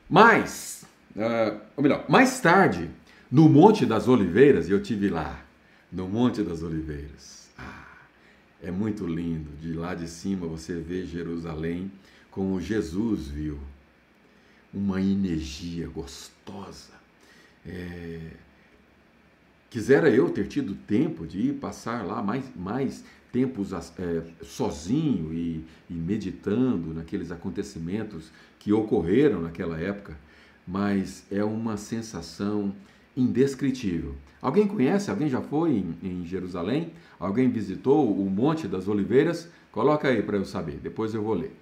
[0.10, 2.90] Mais, uh, ou melhor, mais tarde,
[3.32, 5.44] no Monte das Oliveiras, eu tive lá,
[5.92, 7.50] no Monte das Oliveiras.
[7.58, 7.98] Ah,
[8.62, 9.50] é muito lindo.
[9.60, 11.92] De lá de cima você vê Jerusalém
[12.30, 13.60] como Jesus viu.
[14.74, 16.94] Uma energia gostosa.
[17.66, 18.20] É...
[19.70, 23.04] Quisera eu ter tido tempo de ir passar lá mais, mais
[23.34, 30.16] tempos é, sozinho e, e meditando naqueles acontecimentos que ocorreram naquela época,
[30.66, 32.74] mas é uma sensação
[33.18, 34.14] indescritível.
[34.40, 35.10] Alguém conhece?
[35.10, 36.94] Alguém já foi em, em Jerusalém?
[37.20, 39.50] Alguém visitou o Monte das Oliveiras?
[39.72, 41.56] Coloca aí para eu saber, depois eu vou ler.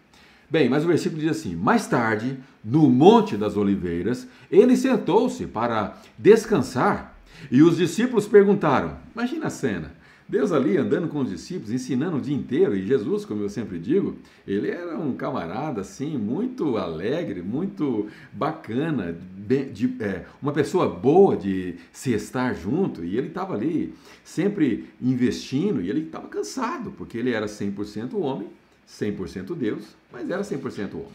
[0.49, 5.97] Bem, mas o versículo diz assim: Mais tarde, no Monte das Oliveiras, ele sentou-se para
[6.17, 7.17] descansar
[7.49, 10.00] e os discípulos perguntaram: Imagina a cena.
[10.31, 13.77] Deus ali andando com os discípulos, ensinando o dia inteiro, e Jesus, como eu sempre
[13.77, 14.15] digo,
[14.47, 19.13] ele era um camarada assim, muito alegre, muito bacana,
[19.45, 25.81] de, é, uma pessoa boa de se estar junto, e ele estava ali sempre investindo,
[25.81, 28.47] e ele estava cansado, porque ele era 100% homem,
[28.87, 31.07] 100% Deus, mas era 100% homem.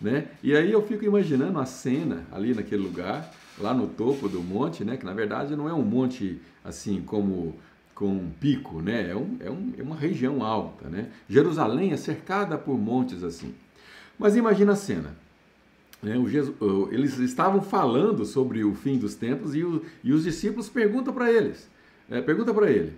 [0.00, 0.28] Né?
[0.40, 4.84] E aí eu fico imaginando a cena ali naquele lugar, lá no topo do monte,
[4.84, 4.96] né?
[4.96, 7.56] que na verdade não é um monte assim como
[8.02, 9.10] com um pico, né?
[9.10, 11.06] É, um, é, um, é uma região alta, né?
[11.28, 13.54] Jerusalém é cercada por montes assim.
[14.18, 15.16] Mas imagina a cena.
[16.02, 16.20] Né?
[16.26, 16.56] Jesus,
[16.90, 21.30] eles estavam falando sobre o fim dos tempos e, o, e os discípulos perguntam para
[21.32, 21.70] eles,
[22.10, 22.92] é, pergunta para ele,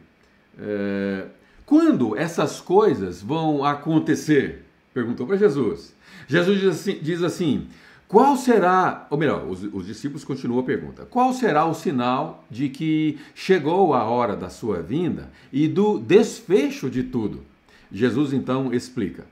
[0.59, 1.27] é,
[1.67, 4.63] quando essas coisas vão acontecer?
[4.95, 5.95] Perguntou para Jesus.
[6.27, 7.69] Jesus diz assim, diz assim
[8.15, 12.69] qual será, ou melhor, os, os, discípulos continuam a pergunta: qual será o sinal de
[12.69, 17.43] que chegou a hora da sua vinda e do desfecho de tudo?
[17.91, 19.27] Jesus então explica: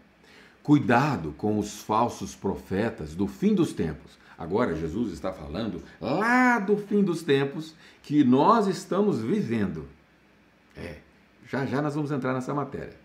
[0.65, 4.19] cuidado com os falsos profetas do fim dos tempos.
[4.37, 9.87] Agora, Jesus está falando lá do fim dos tempos que nós estamos vivendo.
[10.77, 10.97] É,
[11.49, 12.97] já já nós vamos entrar nessa matéria.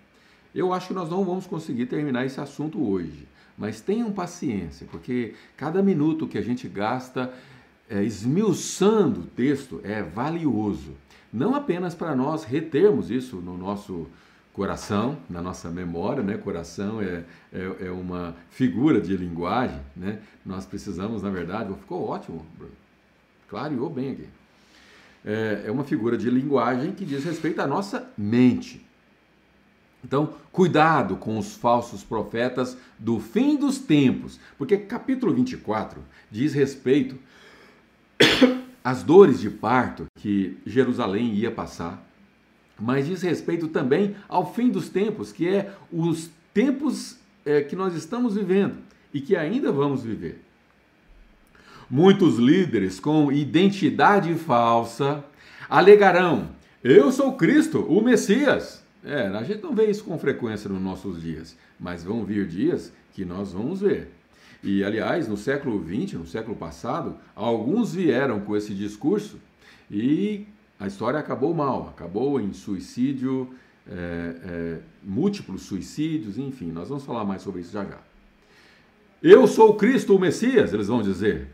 [0.56, 3.28] Eu acho que nós não vamos conseguir terminar esse assunto hoje.
[3.58, 7.34] Mas tenham paciência, porque cada minuto que a gente gasta
[7.90, 10.92] é, esmiuçando o texto é valioso.
[11.34, 14.08] Não apenas para nós retermos isso no nosso
[14.58, 16.36] coração, na nossa memória, né?
[16.36, 20.20] Coração é, é, é, uma figura de linguagem, né?
[20.44, 22.74] Nós precisamos, na verdade, ficou ótimo, Bruno.
[23.48, 24.28] Clareou bem aqui.
[25.24, 28.87] É, é uma figura de linguagem que diz respeito à nossa mente.
[30.08, 37.20] Então, cuidado com os falsos profetas do fim dos tempos, porque capítulo 24 diz respeito
[38.82, 42.02] às dores de parto que Jerusalém ia passar,
[42.80, 47.94] mas diz respeito também ao fim dos tempos, que é os tempos é, que nós
[47.94, 48.78] estamos vivendo
[49.14, 50.42] e que ainda vamos viver.
[51.90, 55.22] Muitos líderes com identidade falsa
[55.70, 56.48] alegarão:
[56.82, 58.87] Eu sou Cristo, o Messias.
[59.04, 62.92] É, a gente não vê isso com frequência nos nossos dias, mas vão vir dias
[63.14, 64.12] que nós vamos ver.
[64.64, 69.40] E, aliás, no século XX, no século passado, alguns vieram com esse discurso
[69.90, 70.46] e
[70.80, 73.54] a história acabou mal, acabou em suicídio,
[73.90, 78.00] é, é, múltiplos suicídios, enfim, nós vamos falar mais sobre isso já já.
[79.22, 81.48] Eu sou Cristo, o Messias, eles vão dizer.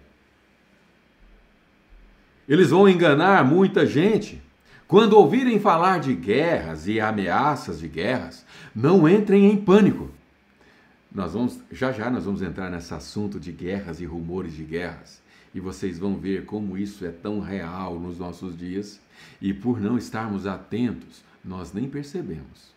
[2.47, 4.41] Eles vão enganar muita gente.
[4.87, 10.09] Quando ouvirem falar de guerras e ameaças de guerras, não entrem em pânico.
[11.13, 15.21] Nós vamos, já já nós vamos entrar nesse assunto de guerras e rumores de guerras.
[15.53, 18.99] E vocês vão ver como isso é tão real nos nossos dias.
[19.41, 22.73] E por não estarmos atentos, nós nem percebemos.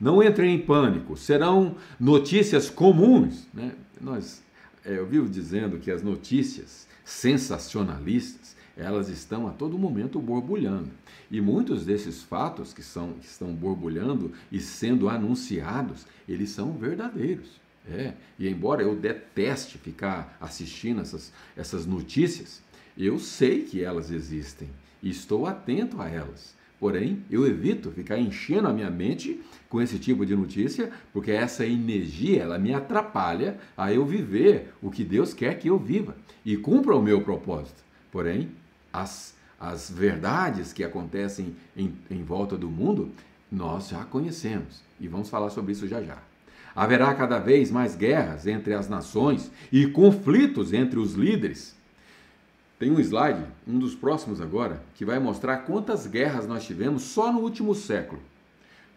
[0.00, 3.48] Não entrem em pânico, serão notícias comuns.
[3.52, 3.72] Né?
[4.00, 4.42] Nós,
[4.84, 10.90] é, eu vivo dizendo que as notícias sensacionalistas, elas estão a todo momento borbulhando.
[11.30, 17.60] E muitos desses fatos que, são, que estão borbulhando e sendo anunciados, eles são verdadeiros.
[17.88, 18.14] É.
[18.38, 22.60] E embora eu deteste ficar assistindo essas, essas notícias,
[22.98, 24.68] eu sei que elas existem
[25.02, 26.54] e estou atento a elas.
[26.78, 31.64] Porém, eu evito ficar enchendo a minha mente com esse tipo de notícia, porque essa
[31.64, 36.56] energia ela me atrapalha a eu viver o que Deus quer que eu viva e
[36.56, 37.82] cumpra o meu propósito.
[38.12, 38.50] Porém,
[39.00, 43.10] as as verdades que acontecem em, em volta do mundo,
[43.50, 46.18] nós já conhecemos e vamos falar sobre isso já já.
[46.74, 51.74] Haverá cada vez mais guerras entre as nações e conflitos entre os líderes.
[52.78, 57.32] Tem um slide, um dos próximos agora, que vai mostrar quantas guerras nós tivemos só
[57.32, 58.20] no último século.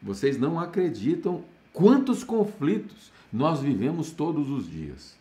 [0.02, 5.16] Vocês não acreditam quantos conflitos nós vivemos todos os dias.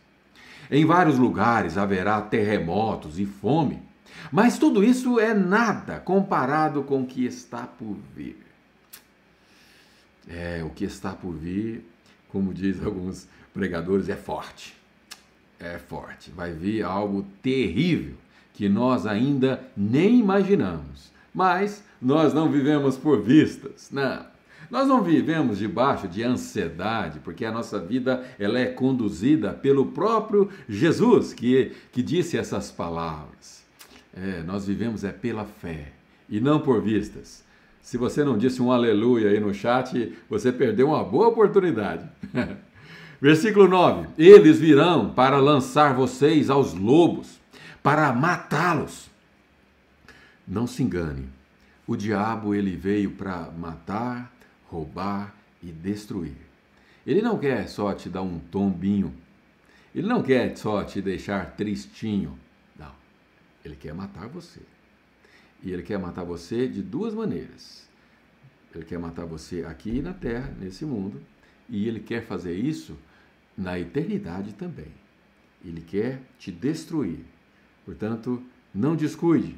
[0.69, 3.81] Em vários lugares haverá terremotos e fome,
[4.31, 8.37] mas tudo isso é nada comparado com o que está por vir.
[10.27, 11.83] É, o que está por vir,
[12.29, 14.75] como diz alguns pregadores, é forte.
[15.59, 16.31] É forte.
[16.31, 18.15] Vai vir algo terrível
[18.53, 21.11] que nós ainda nem imaginamos.
[21.33, 24.25] Mas nós não vivemos por vistas, não.
[24.69, 30.49] Nós não vivemos debaixo de ansiedade, porque a nossa vida ela é conduzida pelo próprio
[30.67, 33.63] Jesus, que, que disse essas palavras.
[34.13, 35.91] É, nós vivemos é pela fé
[36.29, 37.43] e não por vistas.
[37.81, 42.07] Se você não disse um aleluia aí no chat, você perdeu uma boa oportunidade.
[43.21, 47.39] Versículo 9: Eles virão para lançar vocês aos lobos,
[47.81, 49.09] para matá-los.
[50.47, 51.27] Não se engane.
[51.87, 54.31] O diabo ele veio para matar,
[54.67, 56.37] roubar e destruir.
[57.05, 59.13] Ele não quer só te dar um tombinho.
[59.93, 62.37] Ele não quer só te deixar tristinho.
[63.63, 64.61] Ele quer matar você.
[65.61, 67.87] E ele quer matar você de duas maneiras.
[68.73, 71.21] Ele quer matar você aqui na terra, nesse mundo,
[71.67, 72.95] e ele quer fazer isso
[73.57, 74.91] na eternidade também.
[75.65, 77.25] Ele quer te destruir.
[77.85, 78.41] Portanto,
[78.73, 79.55] não descuide.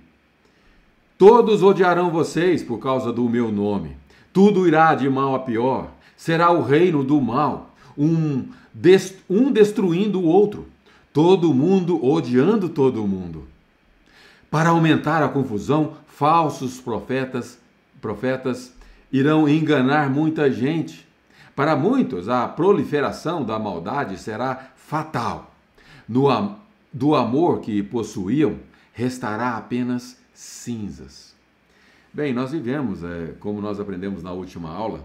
[1.17, 3.95] Todos odiarão vocês por causa do meu nome.
[4.33, 5.93] Tudo irá de mal a pior.
[6.17, 8.47] Será o reino do mal, um,
[9.29, 10.67] um destruindo o outro,
[11.11, 13.47] todo mundo odiando todo mundo.
[14.51, 17.57] Para aumentar a confusão, falsos profetas,
[18.01, 18.73] profetas
[19.09, 21.07] irão enganar muita gente.
[21.55, 25.55] Para muitos, a proliferação da maldade será fatal.
[26.05, 26.57] No,
[26.91, 28.57] do amor que possuíam,
[28.91, 31.33] restará apenas cinzas.
[32.13, 35.01] Bem, nós vivemos, é, como nós aprendemos na última aula,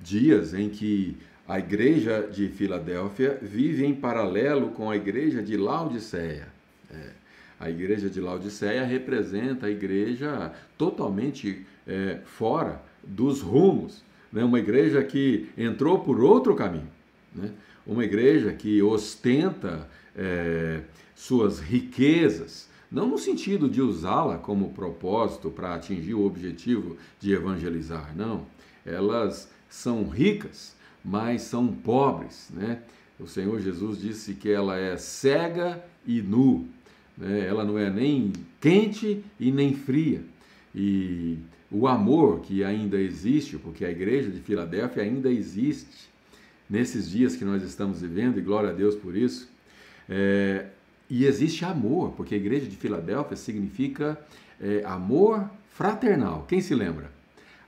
[0.00, 6.48] dias em que a igreja de Filadélfia vive em paralelo com a igreja de Laodiceia.
[6.90, 7.10] É,
[7.58, 14.44] a igreja de Laodiceia representa a igreja totalmente é, fora dos rumos, né?
[14.44, 16.90] uma igreja que entrou por outro caminho,
[17.34, 17.50] né?
[17.86, 20.82] uma igreja que ostenta é,
[21.14, 28.14] suas riquezas, não no sentido de usá-la como propósito para atingir o objetivo de evangelizar,
[28.16, 28.46] não.
[28.84, 32.82] Elas são ricas, mas são pobres, né?
[33.20, 36.68] O Senhor Jesus disse que ela é cega e nu,
[37.18, 37.46] né?
[37.46, 40.22] ela não é nem quente e nem fria.
[40.74, 41.38] E
[41.70, 46.08] o amor que ainda existe, porque a igreja de Filadélfia ainda existe
[46.68, 49.50] nesses dias que nós estamos vivendo, e glória a Deus por isso,
[50.08, 50.66] é,
[51.10, 54.18] e existe amor, porque a igreja de Filadélfia significa
[54.60, 56.44] é, amor fraternal.
[56.46, 57.10] Quem se lembra?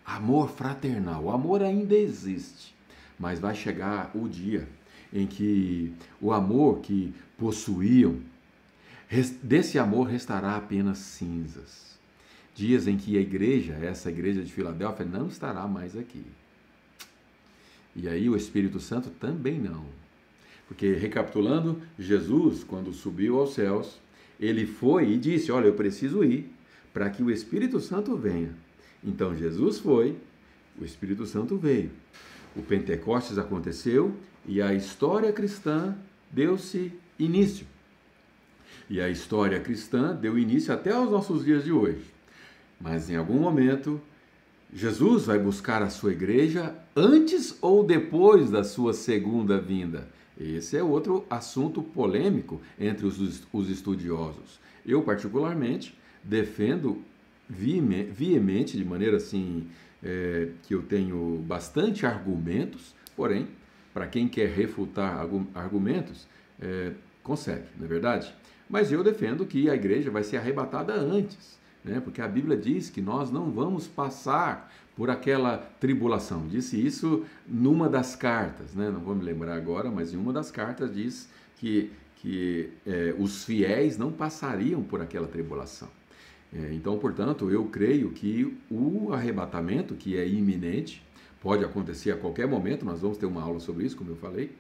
[0.05, 1.25] Amor fraternal.
[1.25, 2.75] O amor ainda existe,
[3.19, 4.67] mas vai chegar o dia
[5.13, 8.17] em que o amor que possuíam,
[9.43, 11.99] desse amor restará apenas cinzas.
[12.55, 16.25] Dias em que a igreja, essa igreja de Filadélfia, não estará mais aqui.
[17.97, 19.85] E aí o Espírito Santo também não.
[20.69, 23.99] Porque, recapitulando, Jesus, quando subiu aos céus,
[24.39, 26.49] ele foi e disse: Olha, eu preciso ir
[26.93, 28.55] para que o Espírito Santo venha.
[29.03, 30.17] Então Jesus foi,
[30.81, 31.91] o Espírito Santo veio.
[32.55, 34.15] O Pentecostes aconteceu
[34.47, 35.97] e a história cristã
[36.31, 37.67] deu-se início.
[38.91, 42.05] E a história cristã deu início até aos nossos dias de hoje.
[42.81, 44.01] Mas em algum momento,
[44.75, 50.09] Jesus vai buscar a sua igreja antes ou depois da sua segunda vinda.
[50.37, 54.59] Esse é outro assunto polêmico entre os, os estudiosos.
[54.85, 57.01] Eu, particularmente, defendo
[57.49, 59.69] veemente, de maneira assim,
[60.03, 63.47] é, que eu tenho bastante argumentos, porém,
[63.95, 65.25] para quem quer refutar
[65.55, 66.27] argumentos,
[66.61, 66.93] é,
[67.23, 68.35] consegue, não é verdade?
[68.71, 72.01] Mas eu defendo que a igreja vai ser arrebatada antes, né?
[72.01, 76.47] porque a Bíblia diz que nós não vamos passar por aquela tribulação.
[76.47, 78.89] Disse isso numa das cartas, né?
[78.89, 81.91] não vou me lembrar agora, mas em uma das cartas diz que,
[82.23, 85.89] que é, os fiéis não passariam por aquela tribulação.
[86.53, 91.03] É, então, portanto, eu creio que o arrebatamento, que é iminente,
[91.43, 94.53] pode acontecer a qualquer momento, nós vamos ter uma aula sobre isso, como eu falei,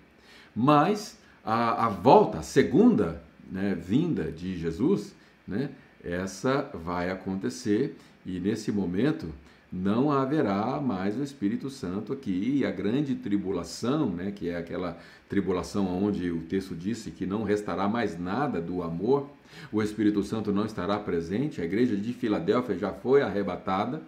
[0.55, 5.15] mas a, a volta, a segunda né, vinda de Jesus,
[5.47, 5.71] né,
[6.03, 9.29] essa vai acontecer e nesse momento
[9.73, 14.99] não haverá mais o Espírito Santo aqui e a grande tribulação, né, que é aquela
[15.29, 19.31] tribulação onde o texto disse que não restará mais nada do amor,
[19.71, 24.03] o Espírito Santo não estará presente, a igreja de Filadélfia já foi arrebatada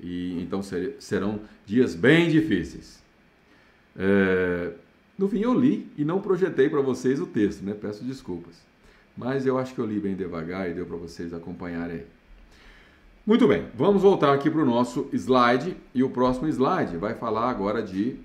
[0.00, 0.60] e então
[0.98, 3.02] serão dias bem difíceis.
[3.96, 4.72] É,
[5.16, 7.74] no fim eu li e não projetei para vocês o texto, né?
[7.74, 8.54] Peço desculpas.
[9.16, 12.04] Mas eu acho que eu li bem devagar e deu para vocês acompanharem.
[13.26, 17.50] Muito bem, vamos voltar aqui para o nosso slide e o próximo slide vai falar
[17.50, 18.16] agora de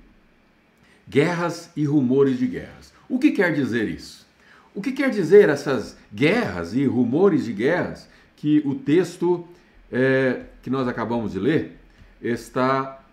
[1.09, 2.93] guerras e rumores de guerras.
[3.09, 4.27] O que quer dizer isso?
[4.75, 9.47] O que quer dizer essas guerras e rumores de guerras que o texto
[9.91, 11.77] é, que nós acabamos de ler
[12.21, 13.03] está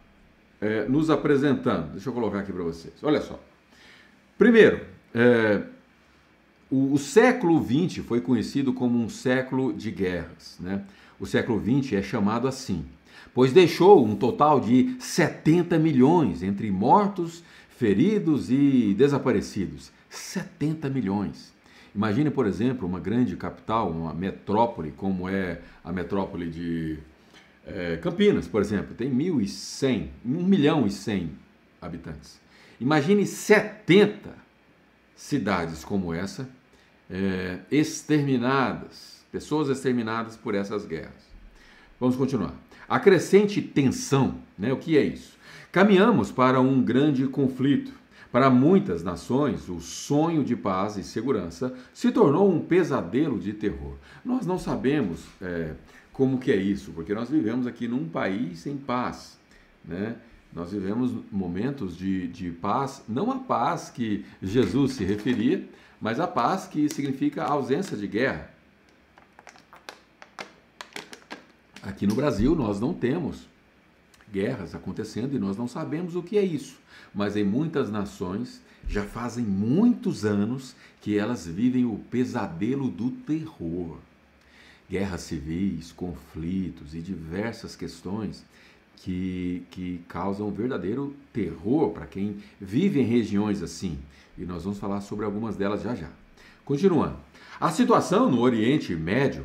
[0.61, 1.93] é, nos apresentando?
[1.93, 2.95] Deixa eu colocar aqui para vocês.
[3.03, 3.41] Olha só.
[4.37, 4.83] Primeiro,
[5.15, 5.63] é,
[6.71, 10.85] o, o século XX foi conhecido como um século de guerras, né?
[11.19, 12.85] o século XX é chamado assim,
[13.35, 19.93] pois deixou um total de 70 milhões entre mortos, feridos e desaparecidos.
[20.11, 21.53] 70 milhões.
[21.95, 26.99] Imagine, por exemplo, uma grande capital, uma metrópole, como é a metrópole de
[27.67, 31.31] é, Campinas, por exemplo, tem 1.100, 1 milhão e 100
[31.81, 32.41] habitantes.
[32.81, 34.31] Imagine 70
[35.15, 36.49] cidades como essa,
[37.11, 41.29] é, exterminadas, pessoas exterminadas por essas guerras.
[41.99, 42.55] Vamos continuar.
[42.89, 44.73] A crescente tensão, né?
[44.73, 45.37] O que é isso?
[45.71, 47.93] Caminhamos para um grande conflito.
[48.31, 53.95] Para muitas nações, o sonho de paz e segurança se tornou um pesadelo de terror.
[54.23, 55.73] Nós não sabemos é,
[56.13, 59.39] como que é isso, porque nós vivemos aqui num país sem paz,
[59.85, 60.17] né?
[60.53, 65.69] Nós vivemos momentos de, de paz, não a paz que Jesus se referia,
[66.01, 68.51] mas a paz que significa ausência de guerra.
[71.83, 73.49] Aqui no Brasil nós não temos
[74.31, 76.79] guerras acontecendo e nós não sabemos o que é isso.
[77.15, 83.99] Mas em muitas nações já fazem muitos anos que elas vivem o pesadelo do terror.
[84.91, 88.45] Guerras civis, conflitos e diversas questões
[88.97, 93.99] que, que causam verdadeiro terror para quem vive em regiões assim.
[94.39, 96.09] E nós vamos falar sobre algumas delas já já.
[96.65, 97.17] Continuando.
[97.61, 99.45] A situação no Oriente Médio,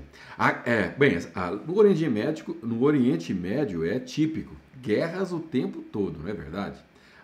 [0.65, 1.17] é, bem,
[1.65, 6.77] no, Oriente Médio, no Oriente Médio é típico, guerras o tempo todo, não é verdade?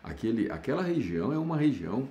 [0.04, 2.10] Aquele, aquela região é uma região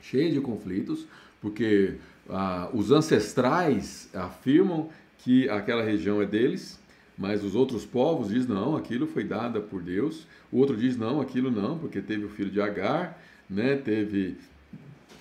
[0.00, 1.06] cheia de conflitos,
[1.42, 1.96] porque
[2.28, 6.80] ah, os ancestrais afirmam que aquela região é deles,
[7.18, 10.26] mas os outros povos dizem não, aquilo foi dada por Deus.
[10.50, 13.76] O outro diz não, aquilo não, porque teve o filho de Agar, né?
[13.76, 14.38] Teve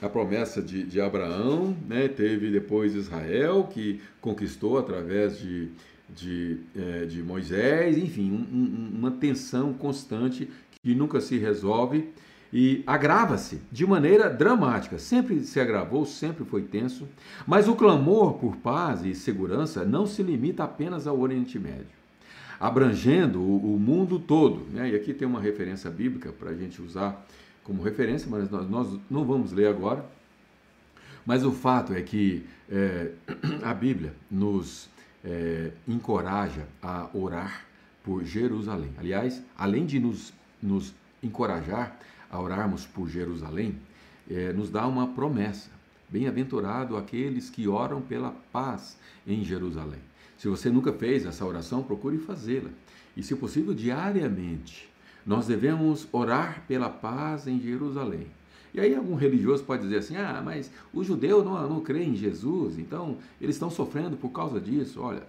[0.01, 2.07] a promessa de, de Abraão, né?
[2.07, 5.69] teve depois Israel, que conquistou através de,
[6.09, 10.49] de, é, de Moisés, enfim, um, um, uma tensão constante
[10.81, 12.09] que nunca se resolve
[12.51, 14.97] e agrava-se de maneira dramática.
[14.97, 17.07] Sempre se agravou, sempre foi tenso,
[17.45, 21.87] mas o clamor por paz e segurança não se limita apenas ao Oriente Médio,
[22.59, 24.65] abrangendo o, mundo todo.
[24.71, 24.91] Né?
[24.91, 27.25] E aqui tem uma referência bíblica para a gente usar
[27.69, 30.03] como referência, mas nós, nós não vamos ler agora.
[31.23, 33.11] Mas o fato é que é,
[33.61, 34.89] a Bíblia nos
[35.23, 37.67] é, encoraja a orar
[38.03, 38.89] por Jerusalém.
[38.97, 41.95] Aliás, além de nos, nos encorajar
[42.31, 43.77] a orarmos por Jerusalém,
[44.27, 45.69] é, nos dá uma promessa.
[46.09, 48.97] Bem-aventurado aqueles que oram pela paz
[49.27, 49.99] em Jerusalém.
[50.39, 52.71] Se você nunca fez essa oração, procure fazê-la.
[53.15, 54.88] E, se possível, diariamente.
[55.25, 58.27] Nós devemos orar pela paz em Jerusalém.
[58.73, 62.15] E aí algum religioso pode dizer assim, ah, mas o judeu não, não crê em
[62.15, 65.01] Jesus, então eles estão sofrendo por causa disso.
[65.01, 65.23] Olha,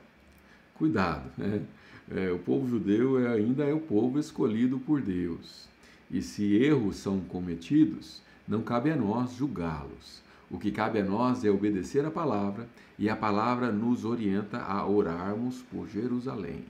[0.74, 1.62] cuidado, né?
[2.10, 5.68] É, o povo judeu é, ainda é o povo escolhido por Deus.
[6.10, 10.20] E se erros são cometidos, não cabe a nós julgá-los.
[10.50, 12.68] O que cabe a nós é obedecer a palavra,
[12.98, 16.64] e a palavra nos orienta a orarmos por Jerusalém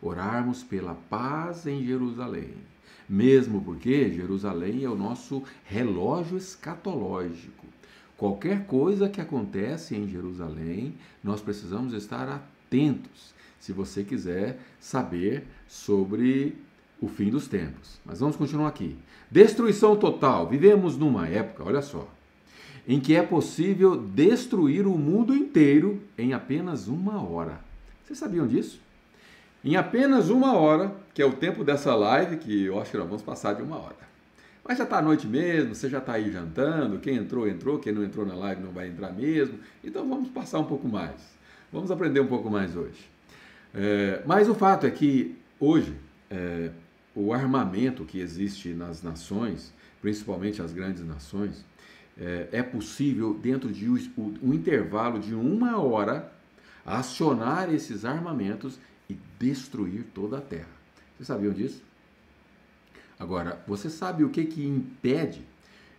[0.00, 2.54] orarmos pela paz em Jerusalém.
[3.08, 7.66] Mesmo porque Jerusalém é o nosso relógio escatológico.
[8.16, 16.56] Qualquer coisa que acontece em Jerusalém, nós precisamos estar atentos, se você quiser saber sobre
[17.00, 18.00] o fim dos tempos.
[18.04, 18.96] Mas vamos continuar aqui.
[19.30, 20.48] Destruição total.
[20.48, 22.08] Vivemos numa época, olha só,
[22.88, 27.60] em que é possível destruir o mundo inteiro em apenas uma hora.
[28.04, 28.80] Vocês sabiam disso?
[29.66, 33.08] Em apenas uma hora, que é o tempo dessa live, que eu acho que nós
[33.08, 33.96] vamos passar de uma hora.
[34.64, 37.92] Mas já está à noite mesmo, você já está aí jantando, quem entrou, entrou, quem
[37.92, 39.58] não entrou na live não vai entrar mesmo.
[39.82, 41.20] Então vamos passar um pouco mais.
[41.72, 43.10] Vamos aprender um pouco mais hoje.
[43.74, 45.96] É, mas o fato é que hoje
[46.30, 46.70] é,
[47.12, 51.64] o armamento que existe nas nações, principalmente as grandes nações,
[52.16, 53.98] é, é possível, dentro de um,
[54.40, 56.32] um intervalo de uma hora,
[56.84, 58.78] acionar esses armamentos
[59.08, 60.68] e destruir toda a terra.
[61.16, 61.82] Vocês sabiam disso?
[63.18, 65.42] Agora, você sabe o que, que impede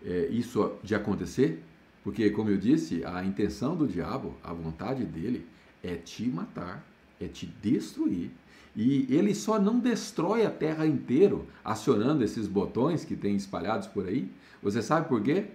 [0.05, 1.63] é, isso de acontecer?
[2.03, 5.45] Porque, como eu disse, a intenção do diabo, a vontade dele,
[5.83, 6.85] é te matar,
[7.19, 8.31] é te destruir.
[8.75, 14.07] E ele só não destrói a terra inteira acionando esses botões que tem espalhados por
[14.07, 14.31] aí.
[14.61, 15.47] Você sabe por quê?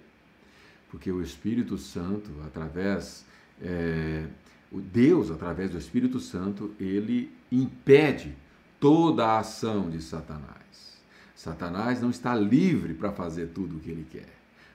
[0.91, 3.25] Porque o Espírito Santo, através,
[3.61, 4.27] é,
[4.73, 8.35] o Deus, através do Espírito Santo, ele impede
[8.81, 11.01] toda a ação de Satanás.
[11.37, 14.33] Satanás não está livre para fazer tudo o que ele quer.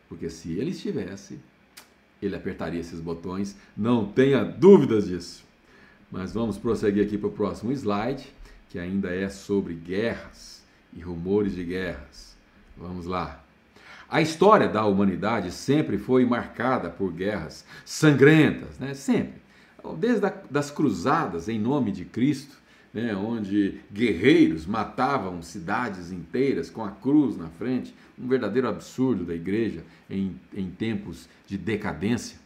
[0.07, 1.39] Porque se ele estivesse,
[2.21, 5.43] ele apertaria esses botões, não tenha dúvidas disso.
[6.11, 8.27] Mas vamos prosseguir aqui para o próximo slide,
[8.69, 12.35] que ainda é sobre guerras e rumores de guerras.
[12.77, 13.43] Vamos lá.
[14.07, 18.93] A história da humanidade sempre foi marcada por guerras sangrentas, né?
[18.93, 19.46] Sempre.
[19.95, 22.55] Desde a, das cruzadas em nome de Cristo,
[22.93, 29.35] né, onde guerreiros matavam cidades inteiras com a cruz na frente, um verdadeiro absurdo da
[29.35, 32.39] igreja em, em tempos de decadência.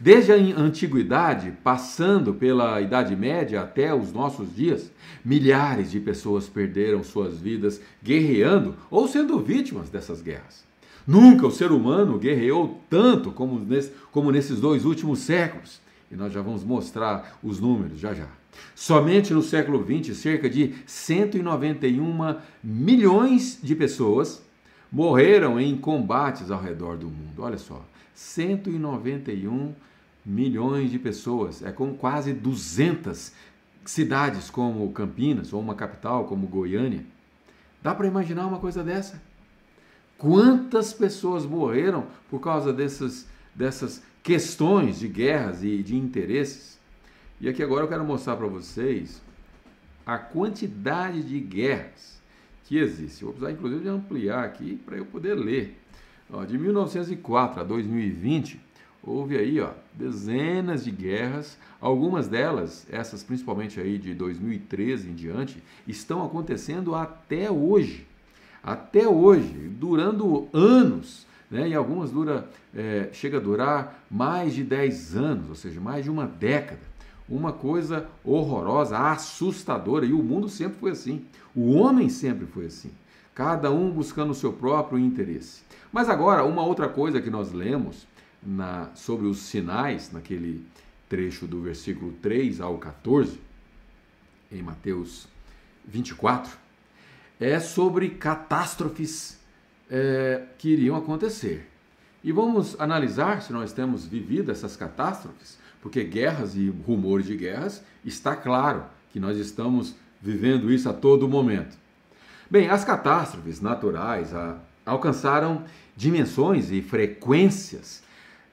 [0.00, 4.90] Desde a antiguidade, passando pela Idade Média até os nossos dias,
[5.24, 10.64] milhares de pessoas perderam suas vidas guerreando ou sendo vítimas dessas guerras.
[11.06, 15.83] Nunca o ser humano guerreou tanto como, nesse, como nesses dois últimos séculos.
[16.10, 18.28] E nós já vamos mostrar os números já já.
[18.74, 24.42] Somente no século XX, cerca de 191 milhões de pessoas
[24.90, 27.42] morreram em combates ao redor do mundo.
[27.42, 27.84] Olha só,
[28.14, 29.74] 191
[30.24, 33.32] milhões de pessoas, é com quase 200
[33.84, 37.04] cidades como Campinas ou uma capital como Goiânia.
[37.82, 39.20] Dá para imaginar uma coisa dessa?
[40.16, 46.80] Quantas pessoas morreram por causa dessas, dessas questões de guerras e de interesses?
[47.38, 49.22] E aqui agora eu quero mostrar para vocês
[50.06, 52.20] a quantidade de guerras
[52.64, 53.22] que existe.
[53.22, 55.78] Eu vou precisar inclusive de ampliar aqui para eu poder ler.
[56.32, 58.58] Ó, de 1904 a 2020,
[59.02, 65.62] houve aí ó, dezenas de guerras, algumas delas, essas principalmente aí de 2013 em diante,
[65.86, 68.06] estão acontecendo até hoje.
[68.62, 71.23] Até hoje, durando anos.
[71.50, 71.68] Né?
[71.68, 76.10] E algumas dura, é, chega a durar mais de 10 anos, ou seja, mais de
[76.10, 76.94] uma década
[77.28, 81.24] uma coisa horrorosa, assustadora, e o mundo sempre foi assim.
[81.54, 82.90] O homem sempre foi assim.
[83.34, 85.62] Cada um buscando o seu próprio interesse.
[85.92, 88.06] Mas agora, uma outra coisa que nós lemos
[88.42, 90.64] na, sobre os sinais, naquele
[91.08, 93.40] trecho do versículo 3 ao 14,
[94.52, 95.26] em Mateus
[95.86, 96.56] 24,
[97.40, 99.38] é sobre catástrofes
[99.94, 101.70] é, que iriam acontecer.
[102.22, 107.84] E vamos analisar se nós temos vivido essas catástrofes porque guerras e rumores de guerras,
[108.02, 111.76] está claro que nós estamos vivendo isso a todo momento.
[112.50, 115.62] Bem, as catástrofes naturais a, alcançaram
[115.94, 118.02] dimensões e frequências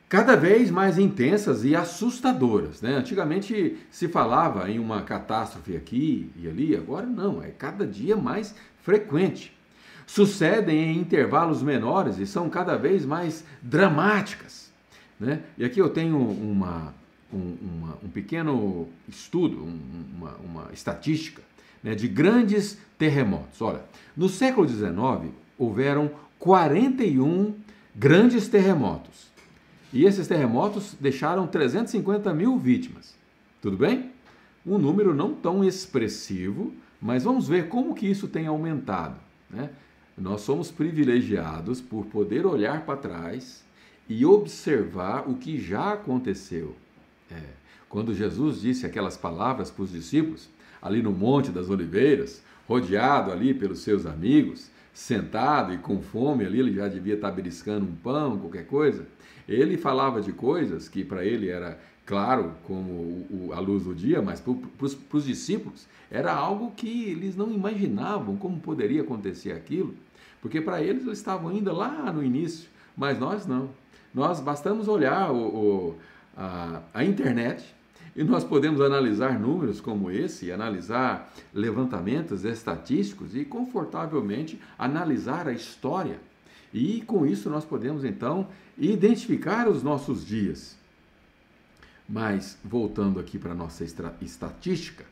[0.09, 2.81] cada vez mais intensas e assustadoras.
[2.81, 2.95] Né?
[2.95, 8.53] Antigamente se falava em uma catástrofe aqui e ali, agora não, é cada dia mais
[8.83, 9.57] frequente.
[10.11, 14.69] Sucedem em intervalos menores e são cada vez mais dramáticas.
[15.17, 15.41] Né?
[15.57, 16.93] E aqui eu tenho uma,
[17.33, 19.79] um, uma, um pequeno estudo, um,
[20.17, 21.41] uma, uma, estatística
[21.81, 23.61] né, de grandes terremotos.
[23.61, 23.85] Olha,
[24.17, 27.55] no século XIX houveram 41
[27.95, 29.31] grandes terremotos.
[29.93, 33.15] E esses terremotos deixaram 350 mil vítimas.
[33.61, 34.11] Tudo bem?
[34.65, 39.15] Um número não tão expressivo, mas vamos ver como que isso tem aumentado.
[39.49, 39.69] Né?
[40.17, 43.63] Nós somos privilegiados por poder olhar para trás
[44.07, 46.75] e observar o que já aconteceu.
[47.29, 47.41] É,
[47.87, 50.49] quando Jesus disse aquelas palavras para os discípulos,
[50.81, 56.59] ali no Monte das Oliveiras, rodeado ali pelos seus amigos, sentado e com fome ali,
[56.59, 59.07] ele já devia estar beliscando um pão, qualquer coisa.
[59.47, 61.79] Ele falava de coisas que para ele era
[62.11, 67.49] claro como a luz do dia, mas para os discípulos era algo que eles não
[67.49, 69.95] imaginavam como poderia acontecer aquilo,
[70.41, 73.69] porque para eles eles estavam ainda lá no início, mas nós não.
[74.13, 75.95] Nós bastamos olhar o, o
[76.35, 77.63] a, a internet
[78.13, 86.19] e nós podemos analisar números como esse, analisar levantamentos estatísticos e confortavelmente analisar a história.
[86.73, 90.80] E com isso nós podemos então identificar os nossos dias.
[92.11, 93.85] Mas voltando aqui para a nossa
[94.21, 95.05] estatística,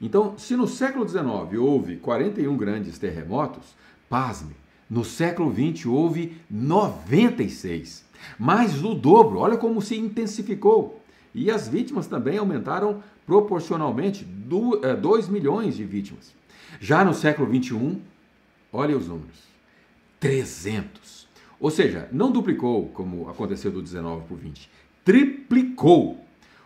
[0.00, 1.24] Então, se no século XIX
[1.58, 3.74] houve 41 grandes terremotos,
[4.08, 4.54] pasme,
[4.88, 8.04] no século XX houve 96,
[8.38, 9.38] mais do dobro.
[9.38, 11.00] Olha como se intensificou.
[11.34, 16.34] E as vítimas também aumentaram proporcionalmente 2 é, milhões de vítimas.
[16.80, 17.98] Já no século XXI,
[18.72, 19.42] olha os números:
[20.20, 21.26] 300.
[21.58, 24.70] Ou seja, não duplicou, como aconteceu do 19 para o 20,
[25.04, 26.23] triplicou.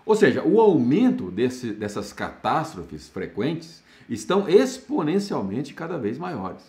[0.09, 6.63] Ou seja, o aumento desse, dessas catástrofes frequentes estão exponencialmente cada vez maiores.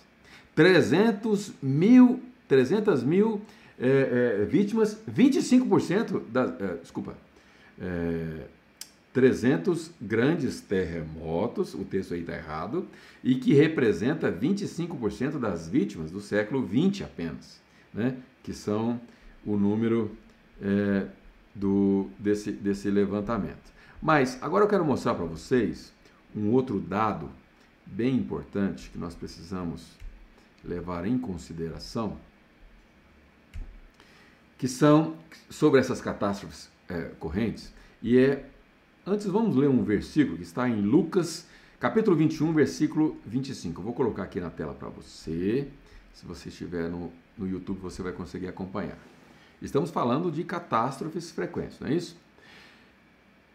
[0.53, 2.19] 300 mil,
[2.49, 3.39] 300 mil
[3.79, 6.53] é, é, vítimas, 25% da.
[6.59, 7.15] É, desculpa.
[7.81, 8.41] É,
[9.13, 12.85] 300 grandes terremotos, o texto aí está errado,
[13.23, 17.61] e que representa 25% das vítimas do século XX apenas,
[17.93, 18.17] né?
[18.43, 18.99] que são
[19.45, 20.11] o número
[20.61, 21.07] é,
[21.53, 23.71] do, desse, desse levantamento.
[24.01, 25.93] Mas agora eu quero mostrar para vocês
[26.35, 27.29] um outro dado
[27.85, 29.87] bem importante que nós precisamos
[30.63, 32.17] levar em consideração,
[34.57, 35.15] que são
[35.49, 38.45] sobre essas catástrofes é, correntes, e é
[39.09, 41.47] Antes, vamos ler um versículo que está em Lucas,
[41.79, 43.79] capítulo 21, versículo 25.
[43.79, 45.67] Eu vou colocar aqui na tela para você.
[46.13, 48.99] Se você estiver no, no YouTube, você vai conseguir acompanhar.
[49.61, 52.15] Estamos falando de catástrofes frequentes, não é isso?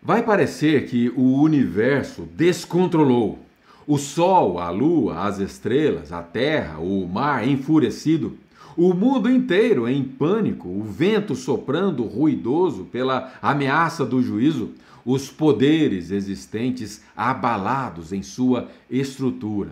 [0.03, 3.39] Vai parecer que o universo descontrolou.
[3.87, 8.39] O sol, a lua, as estrelas, a terra, o mar enfurecido,
[8.77, 14.73] o mundo inteiro em pânico, o vento soprando ruidoso pela ameaça do juízo,
[15.05, 19.71] os poderes existentes abalados em sua estrutura.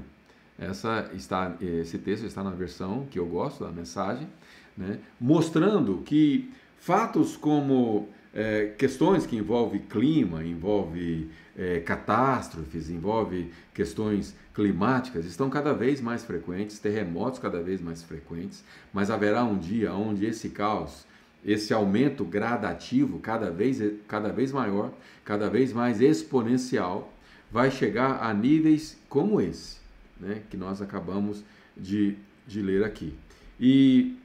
[0.58, 4.28] Essa está, esse texto está na versão que eu gosto da mensagem,
[4.76, 4.98] né?
[5.20, 15.24] mostrando que fatos como é, questões que envolvem clima, envolve é, catástrofes, envolve questões climáticas
[15.26, 20.26] estão cada vez mais frequentes, terremotos cada vez mais frequentes, mas haverá um dia onde
[20.26, 21.06] esse caos
[21.44, 24.92] esse aumento gradativo, cada vez, cada vez maior,
[25.24, 27.12] cada vez mais exponencial,
[27.50, 29.78] vai chegar a níveis como esse,
[30.18, 31.42] né, que nós acabamos
[31.76, 32.16] de,
[32.46, 33.14] de ler aqui.
[33.60, 34.16] E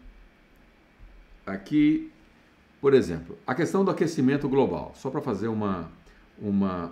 [1.47, 2.11] aqui,
[2.81, 5.89] por exemplo, a questão do aquecimento global, só para fazer uma,
[6.37, 6.91] uma,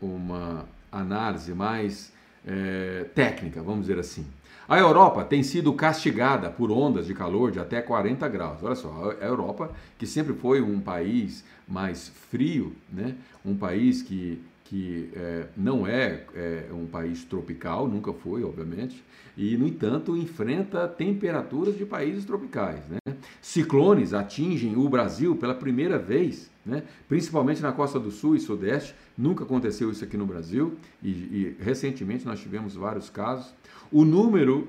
[0.00, 2.12] uma análise mais
[2.46, 4.24] é, técnica, vamos dizer assim.
[4.66, 8.62] A Europa tem sido castigada por ondas de calor de até 40 graus.
[8.62, 13.14] Olha só, a Europa, que sempre foi um país mais frio, né?
[13.44, 19.04] um país que, que é, não é, é, um país tropical, nunca foi, obviamente,
[19.36, 22.80] e, no entanto, enfrenta temperaturas de países tropicais.
[22.88, 23.14] Né?
[23.42, 26.82] Ciclones atingem o Brasil pela primeira vez, né?
[27.08, 28.94] principalmente na costa do sul e sudeste.
[29.16, 33.52] Nunca aconteceu isso aqui no Brasil e, e recentemente nós tivemos vários casos
[33.94, 34.68] o número,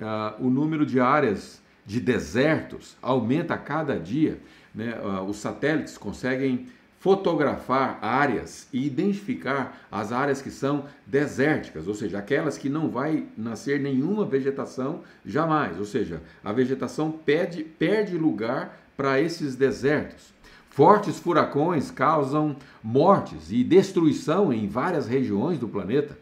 [0.00, 4.38] uh, o número de áreas de desertos aumenta a cada dia.
[4.72, 4.94] Né?
[5.00, 6.68] Uh, os satélites conseguem
[7.06, 13.28] fotografar áreas e identificar as áreas que são desérticas, ou seja, aquelas que não vai
[13.36, 20.34] nascer nenhuma vegetação jamais, ou seja, a vegetação perde, perde lugar para esses desertos.
[20.68, 26.18] Fortes furacões causam mortes e destruição em várias regiões do planeta.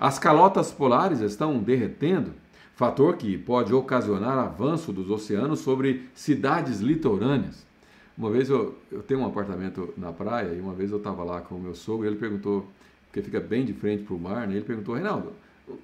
[0.00, 2.32] As calotas polares estão derretendo,
[2.74, 7.70] fator que pode ocasionar avanço dos oceanos sobre cidades litorâneas.
[8.16, 11.40] Uma vez eu, eu tenho um apartamento na praia e uma vez eu estava lá
[11.40, 12.68] com o meu sogro e ele perguntou,
[13.06, 14.54] porque fica bem de frente para o mar, né?
[14.54, 15.32] ele perguntou, Reinaldo,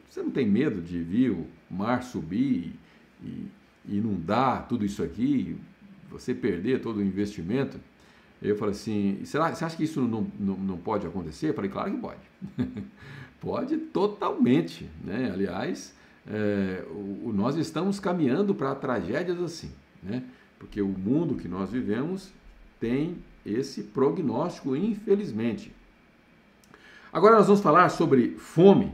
[0.09, 2.75] você não tem medo de vir o mar subir
[3.23, 3.47] e,
[3.89, 5.57] inundar tudo isso aqui,
[6.11, 7.79] você perder todo o investimento?
[8.41, 11.49] Eu falei assim, será, você acha que isso não, não, não pode acontecer?
[11.49, 12.21] Eu falei, claro que pode.
[13.41, 15.31] Pode totalmente, né?
[15.33, 15.95] Aliás,
[16.27, 19.71] é, o, nós estamos caminhando para tragédias assim,
[20.03, 20.25] né?
[20.59, 22.31] Porque o mundo que nós vivemos
[22.81, 25.73] tem esse prognóstico, infelizmente.
[27.13, 28.93] Agora nós vamos falar sobre fome,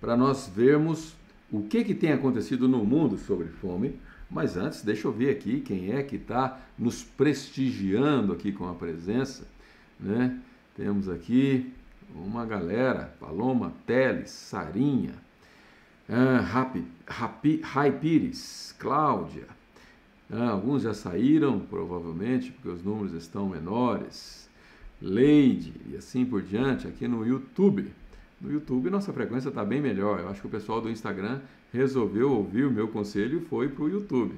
[0.00, 1.14] para nós vermos
[1.50, 3.98] o que, que tem acontecido no mundo sobre fome.
[4.30, 8.74] Mas antes, deixa eu ver aqui quem é que está nos prestigiando aqui com a
[8.74, 9.46] presença.
[10.00, 10.40] Né?
[10.74, 11.70] Temos aqui
[12.14, 15.14] uma galera, Paloma, Teles, Sarinha,
[16.08, 19.46] ah, Rapi, Rapi, Rai Pires, Cláudia,
[20.30, 24.42] ah, alguns já saíram, provavelmente, porque os números estão menores,
[25.02, 27.90] Leide e assim por diante, aqui no YouTube.
[28.40, 30.20] No YouTube nossa frequência está bem melhor.
[30.20, 31.40] Eu acho que o pessoal do Instagram
[31.72, 34.34] resolveu ouvir o meu conselho e foi para o YouTube.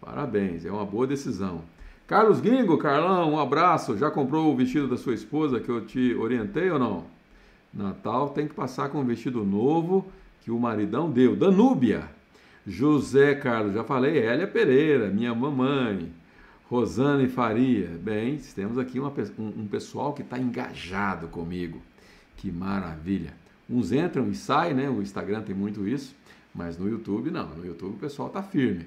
[0.00, 1.62] Parabéns, é uma boa decisão.
[2.06, 3.96] Carlos Gringo, Carlão, um abraço.
[3.98, 7.04] Já comprou o vestido da sua esposa que eu te orientei ou não?
[7.72, 10.06] Natal tem que passar com um vestido novo
[10.40, 11.36] que o maridão deu.
[11.36, 12.08] Danúbia,
[12.66, 16.12] José Carlos, já falei, Hélia Pereira, minha mamãe.
[16.72, 21.82] Rosane Faria, bem, temos aqui uma, um, um pessoal que está engajado comigo.
[22.36, 23.34] Que maravilha.
[23.68, 24.88] Uns entram e saem, né?
[24.88, 26.14] O Instagram tem muito isso,
[26.54, 27.48] mas no YouTube não.
[27.54, 28.86] No YouTube o pessoal está firme.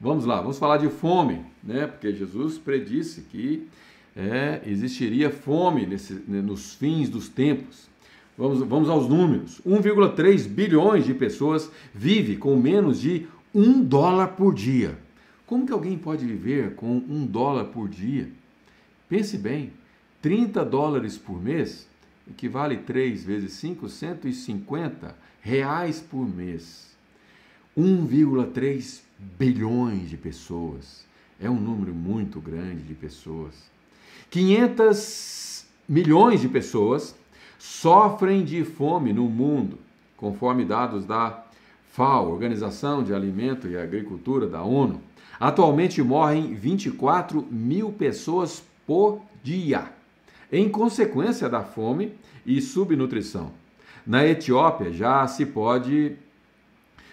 [0.00, 1.86] Vamos lá, vamos falar de fome, né?
[1.86, 3.68] Porque Jesus predisse que
[4.16, 7.88] é, existiria fome nesse, né, nos fins dos tempos.
[8.42, 9.60] Vamos, vamos aos números.
[9.64, 14.98] 1,3 bilhões de pessoas vive com menos de um dólar por dia.
[15.46, 18.28] Como que alguém pode viver com um dólar por dia?
[19.08, 19.72] Pense bem,
[20.20, 21.88] 30 dólares por mês
[22.28, 26.96] equivale 3 vezes 5, 150 reais por mês.
[27.78, 29.02] 1,3
[29.38, 31.04] bilhões de pessoas.
[31.40, 33.70] É um número muito grande de pessoas.
[34.30, 37.14] 500 milhões de pessoas
[37.62, 39.78] sofrem de fome no mundo,
[40.16, 41.44] conforme dados da
[41.92, 45.00] FAO, Organização de Alimento e Agricultura da ONU.
[45.38, 49.92] Atualmente morrem 24 mil pessoas por dia,
[50.50, 52.12] em consequência da fome
[52.44, 53.52] e subnutrição.
[54.04, 56.16] Na Etiópia já se pode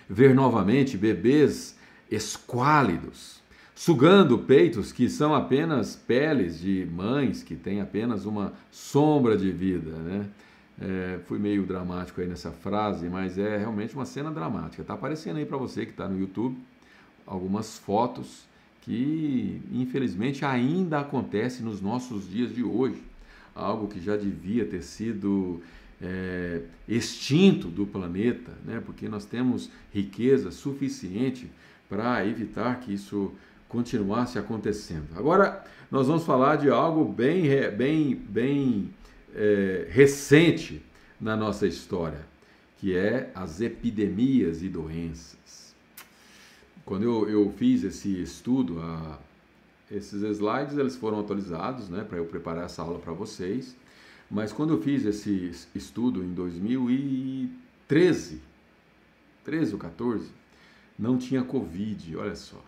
[0.09, 1.77] ver novamente bebês
[2.09, 3.38] esquálidos,
[3.79, 9.91] sugando peitos que são apenas peles de mães que têm apenas uma sombra de vida,
[9.91, 10.25] né?
[10.81, 14.81] É, fui meio dramático aí nessa frase, mas é realmente uma cena dramática.
[14.81, 16.57] Está aparecendo aí para você que está no YouTube
[17.25, 18.43] algumas fotos
[18.81, 23.01] que infelizmente ainda acontece nos nossos dias de hoje,
[23.55, 25.61] algo que já devia ter sido
[26.01, 28.83] é, extinto do planeta, né?
[28.85, 31.49] Porque nós temos riqueza suficiente
[31.87, 33.31] para evitar que isso
[33.69, 35.07] continuasse acontecendo.
[35.15, 38.93] Agora nós vamos falar de algo bem, bem, bem
[39.33, 40.83] é, recente
[41.21, 42.25] na nossa história,
[42.77, 45.73] que é as epidemias e doenças.
[46.83, 49.19] Quando eu, eu fiz esse estudo, a,
[49.91, 53.75] esses slides eles foram atualizados, né, para eu preparar essa aula para vocês.
[54.29, 58.41] Mas quando eu fiz esse estudo em 2013,
[59.43, 60.29] 13 ou 14,
[60.97, 62.63] não tinha Covid, olha só.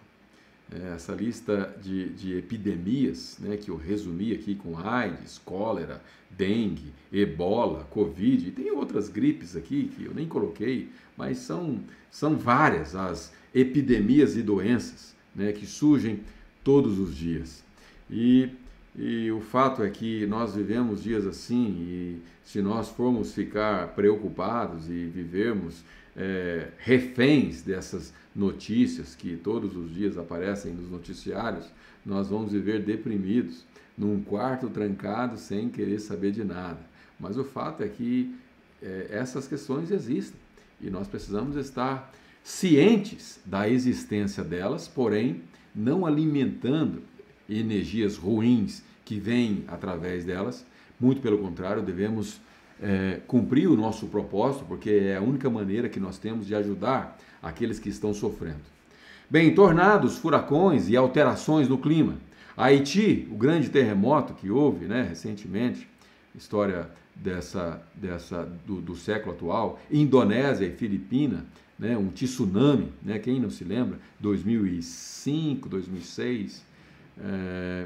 [0.72, 6.94] É, essa lista de, de epidemias, né, que eu resumi aqui com AIDS, cólera, dengue,
[7.12, 12.96] ebola, covid, e tem outras gripes aqui que eu nem coloquei, mas são, são várias
[12.96, 16.22] as epidemias e doenças né, que surgem
[16.64, 17.64] todos os dias.
[18.10, 18.50] E,
[18.96, 24.90] e o fato é que nós vivemos dias assim, e se nós formos ficar preocupados
[24.90, 25.84] e vivermos
[26.16, 31.66] é, reféns dessas notícias que todos os dias aparecem nos noticiários,
[32.06, 33.66] nós vamos viver deprimidos,
[33.98, 36.80] num quarto trancado sem querer saber de nada.
[37.20, 38.34] Mas o fato é que
[38.82, 40.40] é, essas questões existem
[40.82, 42.12] e nós precisamos estar
[42.44, 45.42] cientes da existência delas, porém
[45.74, 47.04] não alimentando
[47.60, 50.66] energias ruins que vêm através delas.
[51.00, 52.40] Muito pelo contrário, devemos
[52.82, 57.18] é, cumprir o nosso propósito, porque é a única maneira que nós temos de ajudar
[57.42, 58.62] aqueles que estão sofrendo.
[59.30, 62.18] Bem, tornados, furacões e alterações no clima.
[62.56, 65.88] Haiti, o grande terremoto que houve né, recentemente,
[66.36, 71.46] história dessa, dessa do, do, século atual, Indonésia e Filipina,
[71.80, 76.64] né, um tsunami, né, quem não se lembra, 2005, 2006,
[77.24, 77.86] é,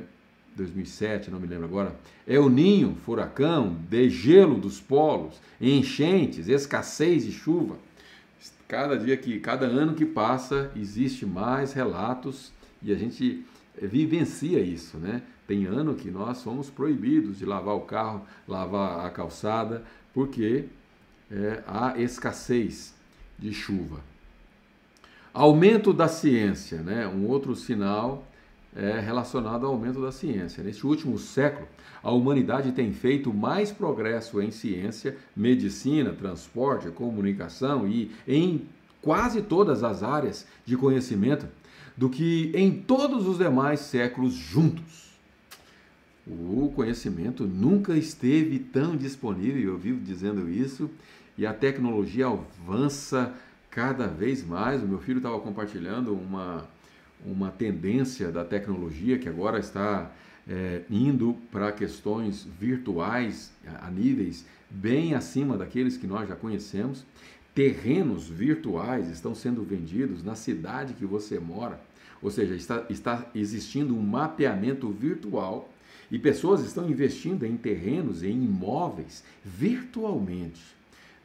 [0.56, 7.32] 2007, não me lembro agora, é o ninho, furacão, degelo dos polos, enchentes, escassez de
[7.32, 7.78] chuva.
[8.68, 13.46] Cada dia que, cada ano que passa, existe mais relatos e a gente
[13.80, 15.22] vivencia isso, né?
[15.48, 19.84] Tem ano que nós somos proibidos de lavar o carro, lavar a calçada,
[20.14, 20.66] porque
[21.30, 22.96] é, há escassez
[23.38, 24.00] de chuva.
[25.34, 27.08] Aumento da ciência, né?
[27.08, 28.26] Um outro sinal
[28.76, 30.64] é, relacionado ao aumento da ciência.
[30.64, 31.68] Neste último século,
[32.04, 38.68] a humanidade tem feito mais progresso em ciência, medicina, transporte, comunicação e em
[39.02, 41.48] quase todas as áreas de conhecimento
[41.96, 45.06] do que em todos os demais séculos juntos.
[46.28, 50.90] O conhecimento nunca esteve tão disponível, eu vivo dizendo isso,
[51.38, 53.34] e a tecnologia avança
[53.70, 54.82] cada vez mais.
[54.82, 56.68] O meu filho estava compartilhando uma,
[57.26, 60.12] uma tendência da tecnologia que agora está
[60.48, 63.52] é, indo para questões virtuais
[63.82, 67.06] a níveis bem acima daqueles que nós já conhecemos.
[67.54, 71.80] Terrenos virtuais estão sendo vendidos na cidade que você mora.
[72.22, 75.70] Ou seja, está, está existindo um mapeamento virtual
[76.12, 80.62] e pessoas estão investindo em terrenos, em imóveis, virtualmente.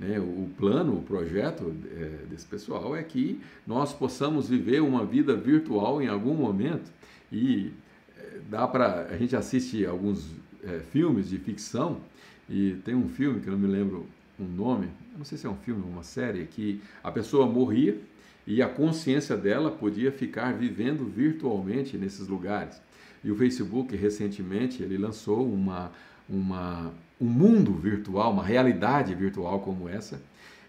[0.00, 0.18] Né?
[0.18, 6.00] O plano, o projeto é, desse pessoal é que nós possamos viver uma vida virtual
[6.00, 6.90] em algum momento
[7.30, 7.70] e
[8.18, 10.34] é, dá para a gente assiste alguns
[10.64, 12.00] é, filmes de ficção
[12.48, 14.06] e tem um filme que eu não me lembro
[14.40, 14.88] um nome,
[15.18, 18.00] não sei se é um filme ou uma série, que a pessoa morria
[18.46, 22.80] e a consciência dela podia ficar vivendo virtualmente nesses lugares.
[23.22, 25.92] E o Facebook recentemente ele lançou uma,
[26.26, 26.90] uma,
[27.20, 30.20] um mundo virtual, uma realidade virtual como essa,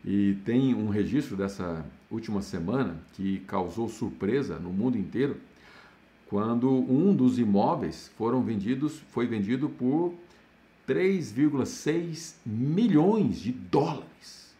[0.03, 5.37] e tem um registro dessa última semana que causou surpresa no mundo inteiro,
[6.27, 10.13] quando um dos imóveis foram vendidos, foi vendido por
[10.87, 14.53] 3,6 milhões de dólares.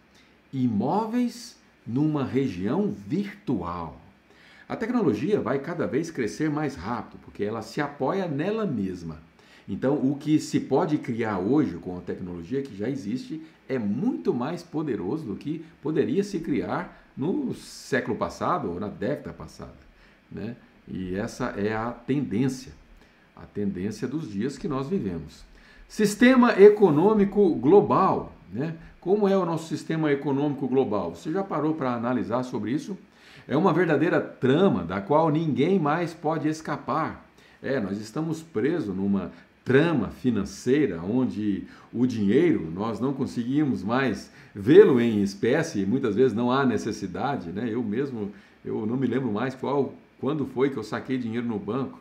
[0.53, 3.99] Imóveis numa região virtual.
[4.67, 9.19] A tecnologia vai cada vez crescer mais rápido, porque ela se apoia nela mesma.
[9.71, 14.33] Então, o que se pode criar hoje com a tecnologia que já existe é muito
[14.33, 19.71] mais poderoso do que poderia se criar no século passado ou na década passada.
[20.29, 20.57] Né?
[20.85, 22.73] E essa é a tendência,
[23.33, 25.45] a tendência dos dias que nós vivemos.
[25.87, 28.33] Sistema econômico global.
[28.51, 28.75] Né?
[28.99, 31.15] Como é o nosso sistema econômico global?
[31.15, 32.97] Você já parou para analisar sobre isso?
[33.47, 37.25] É uma verdadeira trama da qual ninguém mais pode escapar.
[37.63, 39.31] É, nós estamos presos numa
[39.63, 46.51] trama financeira onde o dinheiro nós não conseguimos mais vê-lo em espécie, muitas vezes não
[46.51, 47.69] há necessidade, né?
[47.71, 48.31] Eu mesmo,
[48.65, 51.99] eu não me lembro mais qual, quando foi que eu saquei dinheiro no banco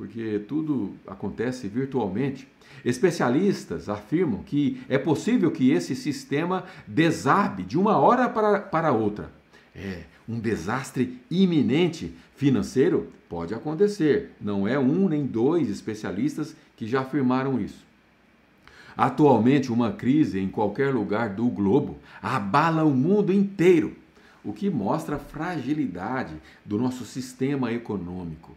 [0.00, 2.48] porque tudo acontece virtualmente.
[2.82, 9.30] Especialistas afirmam que é possível que esse sistema desabe de uma hora para, para outra.
[9.76, 14.30] É, um desastre iminente financeiro pode acontecer.
[14.40, 17.84] Não é um nem dois especialistas que já afirmaram isso.
[18.96, 23.96] Atualmente, uma crise em qualquer lugar do globo abala o mundo inteiro,
[24.44, 28.54] o que mostra a fragilidade do nosso sistema econômico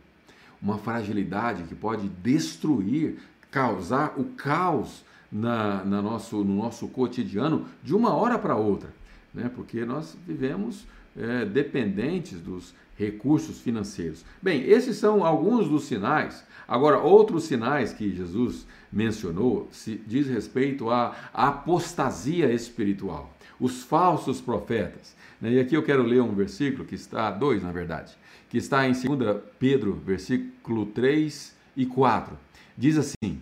[0.63, 3.17] uma fragilidade que pode destruir,
[3.51, 8.89] causar o caos na, na nosso, no nosso cotidiano de uma hora para outra,
[9.33, 9.51] né?
[9.53, 10.85] porque nós vivemos
[11.17, 14.23] é, dependentes dos recursos financeiros.
[14.41, 16.43] Bem, esses são alguns dos sinais.
[16.67, 25.15] Agora, outros sinais que Jesus mencionou se diz respeito à apostasia espiritual, os falsos profetas.
[25.41, 25.53] Né?
[25.53, 28.15] E aqui eu quero ler um versículo que está, dois na verdade,
[28.49, 32.37] que está em 2 Pedro, versículo 3 e 4.
[32.77, 33.39] Diz assim: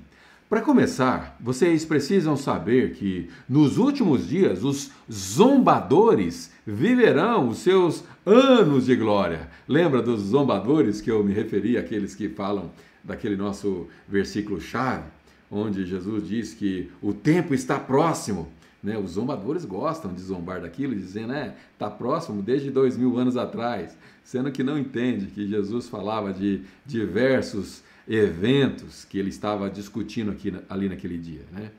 [0.51, 8.87] Para começar, vocês precisam saber que nos últimos dias os zombadores viverão os seus anos
[8.87, 9.49] de glória.
[9.65, 12.69] Lembra dos zombadores que eu me referi, aqueles que falam
[13.01, 15.05] daquele nosso versículo chave,
[15.49, 18.49] onde Jesus diz que o tempo está próximo.
[18.83, 18.97] Né?
[18.97, 23.97] Os zombadores gostam de zombar daquilo, dizendo, é, está próximo desde dois mil anos atrás,
[24.21, 30.53] sendo que não entende que Jesus falava de diversos eventos que ele estava discutindo aqui,
[30.69, 31.41] ali naquele dia.
[31.51, 31.71] Né?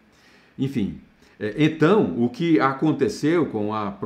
[0.58, 1.00] Enfim,
[1.38, 3.96] é, então, o que aconteceu com a.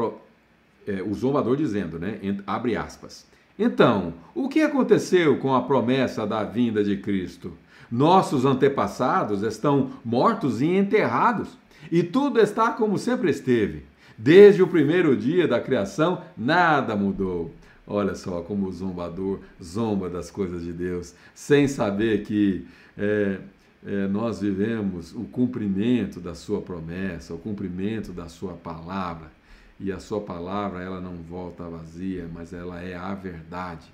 [0.87, 2.19] É, o zombador dizendo, né?
[2.47, 3.27] Abre aspas.
[3.59, 7.53] Então, o que aconteceu com a promessa da vinda de Cristo?
[7.91, 11.49] Nossos antepassados estão mortos e enterrados
[11.91, 13.85] e tudo está como sempre esteve.
[14.19, 17.53] Desde o primeiro dia da criação, nada mudou.
[17.87, 22.67] Olha só como o zombador zomba das coisas de Deus, sem saber que
[22.99, 23.39] é,
[23.87, 29.31] é, nós vivemos o cumprimento da sua promessa, o cumprimento da sua palavra.
[29.79, 33.87] E a sua palavra, ela não volta vazia, mas ela é a verdade.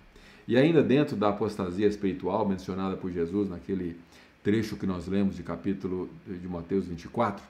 [0.46, 3.96] E ainda dentro da apostasia espiritual mencionada por Jesus naquele
[4.42, 7.44] trecho que nós lemos de capítulo de Mateus 24,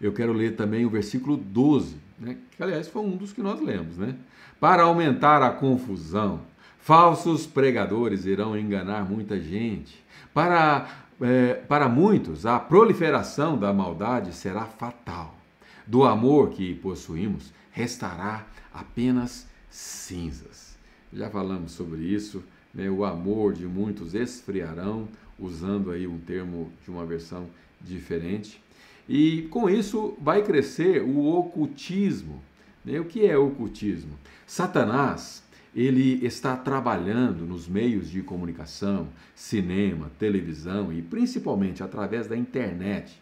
[0.00, 2.36] eu quero ler também o versículo 12, né?
[2.56, 4.14] que aliás foi um dos que nós lemos, né?
[4.60, 6.40] Para aumentar a confusão,
[6.80, 10.04] falsos pregadores irão enganar muita gente.
[10.34, 10.88] Para,
[11.20, 15.34] é, para muitos, a proliferação da maldade será fatal.
[15.86, 18.44] Do amor que possuímos, restará
[18.74, 20.76] apenas cinzas.
[21.12, 22.42] Já falamos sobre isso,
[22.74, 22.90] né?
[22.90, 27.46] o amor de muitos esfriarão, usando aí um termo de uma versão
[27.80, 28.60] diferente.
[29.08, 32.42] E com isso vai crescer o ocultismo.
[32.84, 32.98] Né?
[33.00, 34.12] O que é ocultismo?
[34.46, 35.42] Satanás,
[35.74, 43.20] ele está trabalhando nos meios de comunicação, cinema, televisão e principalmente através da internet,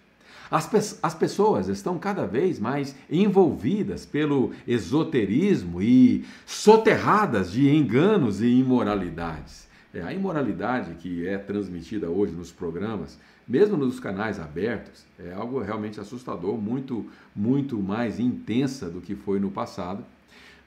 [0.48, 8.46] As, as pessoas estão cada vez mais envolvidas pelo esoterismo e soterradas de enganos e
[8.46, 9.66] imoralidades.
[9.97, 13.18] É, a imoralidade que é transmitida hoje nos programas,
[13.49, 19.40] mesmo nos canais abertos, é algo realmente assustador, muito, muito mais intensa do que foi
[19.40, 20.05] no passado.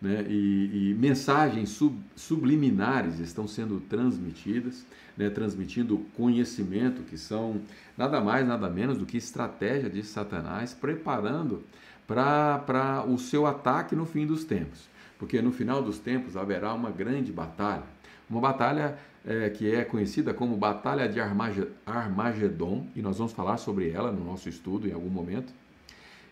[0.02, 0.26] Né?
[0.28, 4.84] E, e, mensagens sub, subliminares estão sendo transmitidas,
[5.16, 5.30] né?
[5.30, 7.62] transmitindo conhecimento, que são
[7.96, 11.62] nada mais, nada menos do que estratégia de Satanás, preparando
[12.08, 14.90] para o seu ataque no fim dos tempos.
[15.20, 17.84] Porque no final dos tempos haverá uma grande batalha,
[18.30, 18.98] uma batalha
[19.30, 24.26] é, que é conhecida como Batalha de Armagedon, e nós vamos falar sobre ela no
[24.26, 25.54] nosso estudo em algum momento.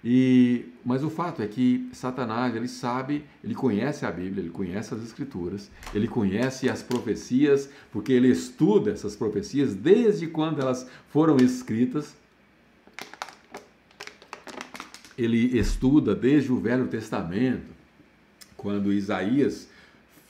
[0.04, 4.96] E, mas o fato é que Satanás, ele sabe, ele conhece a Bíblia, ele conhece
[4.96, 11.38] as Escrituras, ele conhece as profecias, porque ele estuda essas profecias desde quando elas foram
[11.38, 12.16] escritas.
[15.16, 17.76] Ele estuda desde o Velho Testamento,
[18.56, 19.68] quando Isaías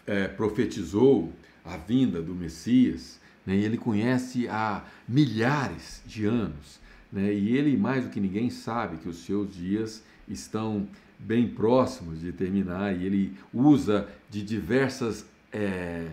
[0.06, 1.32] é, profetizou
[1.68, 6.80] a vinda do Messias, né, e ele conhece há milhares de anos
[7.12, 7.34] né?
[7.34, 10.88] E ele, mais do que ninguém, sabe que os seus dias estão
[11.20, 16.10] bem próximos de terminar e ele usa de diversas é,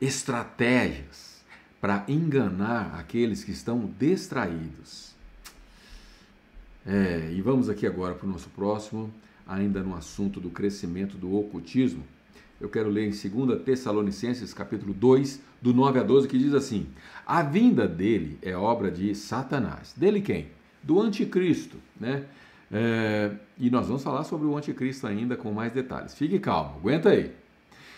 [0.00, 1.44] estratégias
[1.80, 5.14] para enganar aqueles que estão distraídos.
[6.86, 9.12] É, e vamos aqui agora para o nosso próximo,
[9.46, 12.04] ainda no assunto do crescimento do ocultismo.
[12.60, 16.86] Eu quero ler em 2 Tessalonicenses, capítulo 2, do 9 a 12, que diz assim:
[17.26, 19.92] A vinda dele é obra de Satanás.
[19.96, 20.48] Dele quem?
[20.82, 22.24] Do anticristo, né?
[22.72, 26.14] É, e nós vamos falar sobre o anticristo ainda com mais detalhes.
[26.14, 27.30] Fique calmo, aguenta aí.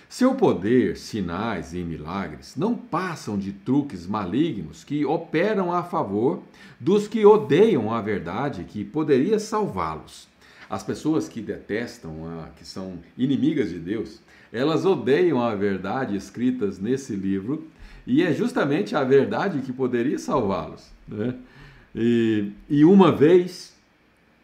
[0.09, 6.43] Seu poder, sinais e milagres não passam de truques malignos que operam a favor
[6.81, 10.28] dos que odeiam a verdade que poderia salvá-los.
[10.69, 14.21] As pessoas que detestam, a, que são inimigas de Deus,
[14.53, 17.69] elas odeiam a verdade escritas nesse livro
[18.07, 20.91] e é justamente a verdade que poderia salvá-los.
[21.07, 21.35] Né?
[21.95, 23.75] E, e, uma vez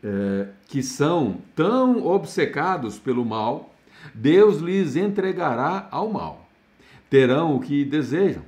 [0.03, 3.75] é, que são tão obcecados pelo mal,
[4.15, 6.49] Deus lhes entregará ao mal.
[7.09, 8.43] Terão o que desejam.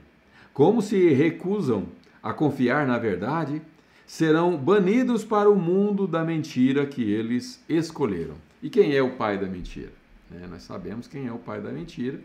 [0.53, 1.87] Como se recusam
[2.23, 3.63] a confiar na verdade,
[4.07, 8.37] serão banidos para o mundo da mentira que eles escolheram.
[8.63, 9.93] E quem é o pai da mentira?
[10.33, 12.21] É, nós sabemos quem é o pai da mentira.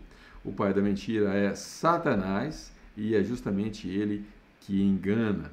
[0.46, 4.26] O pai da mentira é Satanás e é justamente ele
[4.62, 5.52] que engana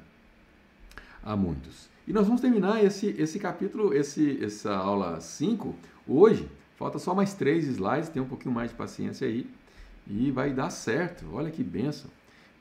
[1.23, 1.89] a muitos.
[2.07, 5.75] E nós vamos terminar esse, esse capítulo, esse, essa aula 5
[6.07, 6.47] hoje.
[6.75, 9.49] Falta só mais três slides, tem um pouquinho mais de paciência aí.
[10.07, 11.25] E vai dar certo.
[11.33, 12.09] Olha que benção.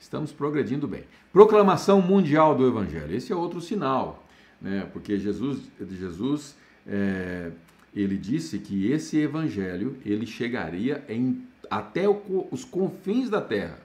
[0.01, 1.05] Estamos progredindo bem.
[1.33, 3.15] Proclamação mundial do Evangelho.
[3.15, 4.27] Esse é outro sinal,
[4.61, 4.89] né?
[4.93, 7.51] porque Jesus, Jesus é,
[7.95, 13.79] ele disse que esse evangelho ele chegaria em, até o, os confins da terra.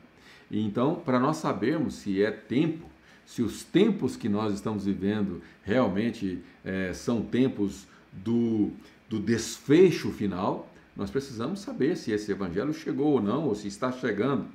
[0.51, 2.88] E então, para nós sabermos se é tempo,
[3.26, 8.72] se os tempos que nós estamos vivendo realmente é, são tempos do,
[9.09, 13.91] do desfecho final, nós precisamos saber se esse evangelho chegou ou não, ou se está
[13.91, 14.45] chegando.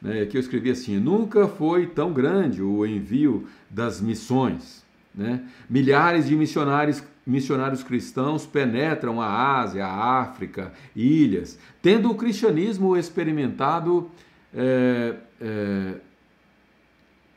[0.00, 4.84] Né, aqui eu escrevi assim: nunca foi tão grande o envio das missões.
[5.14, 5.42] Né?
[5.68, 14.10] Milhares de missionários missionários cristãos penetram a Ásia, a África, ilhas, tendo o cristianismo experimentado
[14.54, 15.94] é, é,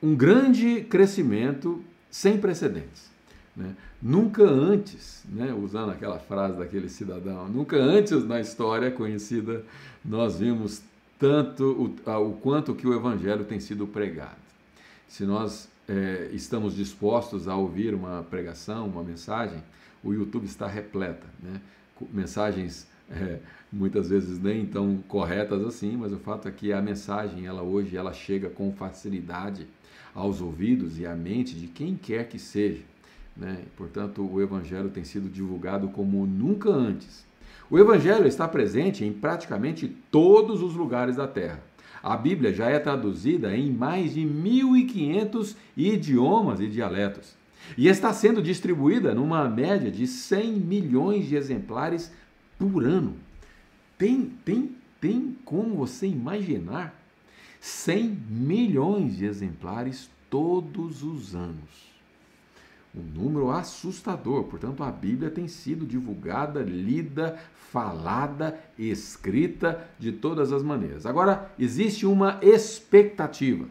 [0.01, 3.11] um grande crescimento sem precedentes.
[3.53, 3.75] Né?
[4.01, 9.65] Nunca antes, né, usando aquela frase daquele cidadão, nunca antes na história conhecida
[10.03, 10.81] nós vimos
[11.21, 14.41] tanto o, o quanto que o evangelho tem sido pregado.
[15.07, 19.63] Se nós é, estamos dispostos a ouvir uma pregação, uma mensagem,
[20.03, 21.61] o YouTube está repleta, né?
[22.11, 23.37] mensagens é,
[23.71, 27.95] muitas vezes nem tão corretas assim, mas o fato é que a mensagem ela hoje
[27.95, 29.67] ela chega com facilidade
[30.15, 32.81] aos ouvidos e à mente de quem quer que seja.
[33.37, 33.63] Né?
[33.77, 37.23] Portanto, o Evangelho tem sido divulgado como nunca antes.
[37.71, 41.63] O Evangelho está presente em praticamente todos os lugares da Terra.
[42.03, 47.33] A Bíblia já é traduzida em mais de 1.500 idiomas e dialetos
[47.77, 52.11] e está sendo distribuída numa média de 100 milhões de exemplares
[52.59, 53.15] por ano.
[53.97, 56.93] Tem, tem, tem como você imaginar
[57.61, 61.90] 100 milhões de exemplares todos os anos.
[62.93, 64.43] Um número assustador.
[64.45, 67.39] Portanto, a Bíblia tem sido divulgada, lida,
[67.71, 71.05] falada, escrita de todas as maneiras.
[71.05, 73.65] Agora, existe uma expectativa.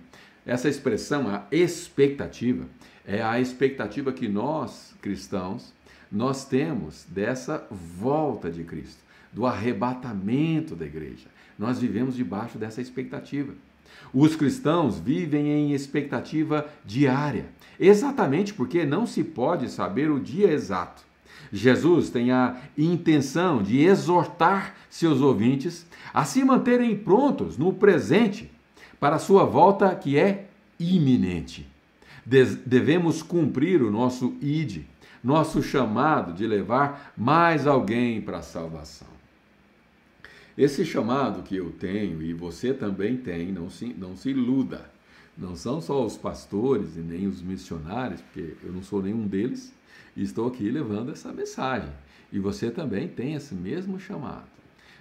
[0.46, 2.66] Essa expressão, a expectativa,
[3.06, 5.72] É a expectativa que nós, cristãos,
[6.10, 9.02] nós temos dessa volta de Cristo,
[9.32, 11.28] do arrebatamento da igreja.
[11.58, 13.52] Nós vivemos debaixo dessa expectativa.
[14.12, 17.46] Os cristãos vivem em expectativa diária,
[17.78, 21.02] exatamente porque não se pode saber o dia exato.
[21.52, 28.50] Jesus tem a intenção de exortar seus ouvintes a se manterem prontos no presente
[28.98, 30.46] para a sua volta que é
[30.78, 31.66] iminente.
[32.24, 34.84] Devemos cumprir o nosso id,
[35.22, 39.09] nosso chamado de levar mais alguém para a salvação.
[40.60, 44.90] Esse chamado que eu tenho e você também tem, não se, não se iluda.
[45.34, 49.72] Não são só os pastores e nem os missionários, porque eu não sou nenhum deles,
[50.14, 51.88] e estou aqui levando essa mensagem.
[52.30, 54.44] E você também tem esse mesmo chamado.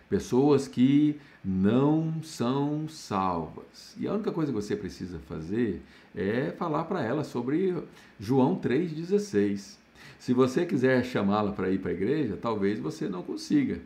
[0.07, 3.97] Pessoas que não são salvas.
[3.99, 5.81] E a única coisa que você precisa fazer
[6.15, 7.75] é falar para elas sobre
[8.17, 9.75] João 3,16.
[10.17, 13.81] Se você quiser chamá-la para ir para a igreja, talvez você não consiga,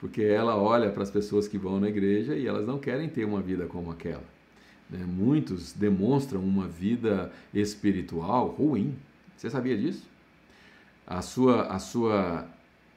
[0.00, 3.24] porque ela olha para as pessoas que vão na igreja e elas não querem ter
[3.24, 4.24] uma vida como aquela.
[4.88, 5.04] Né?
[5.04, 8.96] Muitos demonstram uma vida espiritual ruim.
[9.36, 10.06] Você sabia disso?
[11.06, 12.46] A sua, a sua,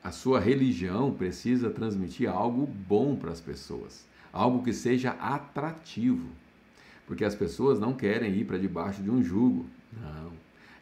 [0.03, 6.27] a sua religião precisa transmitir algo bom para as pessoas, algo que seja atrativo,
[7.07, 9.65] porque as pessoas não querem ir para debaixo de um jugo.
[9.93, 10.31] Não,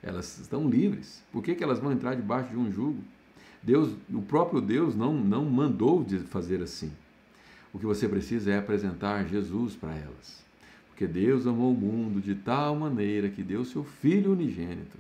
[0.02, 1.24] elas estão livres.
[1.32, 3.04] Por que, que elas vão entrar debaixo de um jugo?
[3.62, 6.92] Deus, o próprio Deus não, não mandou de fazer assim.
[7.74, 10.44] O que você precisa é apresentar Jesus para elas.
[10.88, 14.98] Porque Deus amou o mundo de tal maneira que deu seu Filho unigênito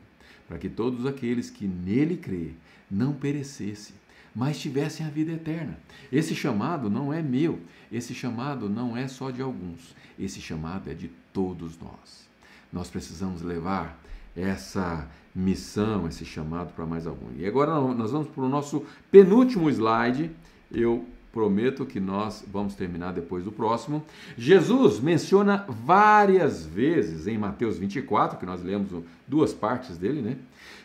[0.49, 2.53] para que todos aqueles que nele crê
[2.89, 3.95] não perecessem,
[4.35, 5.77] mas tivessem a vida eterna.
[6.11, 7.59] Esse chamado não é meu,
[7.91, 12.27] esse chamado não é só de alguns, esse chamado é de todos nós.
[12.73, 14.01] Nós precisamos levar
[14.35, 17.27] essa missão, esse chamado para mais algum.
[17.37, 20.31] E agora nós vamos para o nosso penúltimo slide.
[20.71, 24.03] Eu prometo que nós vamos terminar depois do próximo.
[24.37, 28.89] Jesus menciona várias vezes em Mateus 24, que nós lemos
[29.27, 30.35] duas partes dele, né?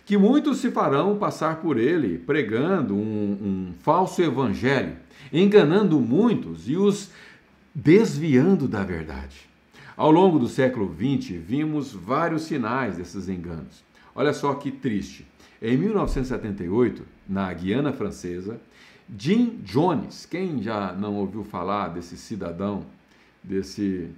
[0.04, 4.96] Que muitos se farão passar por ele, pregando um, um falso evangelho,
[5.32, 7.10] enganando muitos e os
[7.74, 9.53] desviando da verdade.
[9.96, 13.84] Ao longo do século XX, vimos vários sinais desses enganos.
[14.12, 15.24] Olha só que triste.
[15.62, 18.60] Em 1978, na Guiana Francesa,
[19.16, 22.84] Jim Jones, quem já não ouviu falar desse cidadão,
[23.42, 24.10] desse,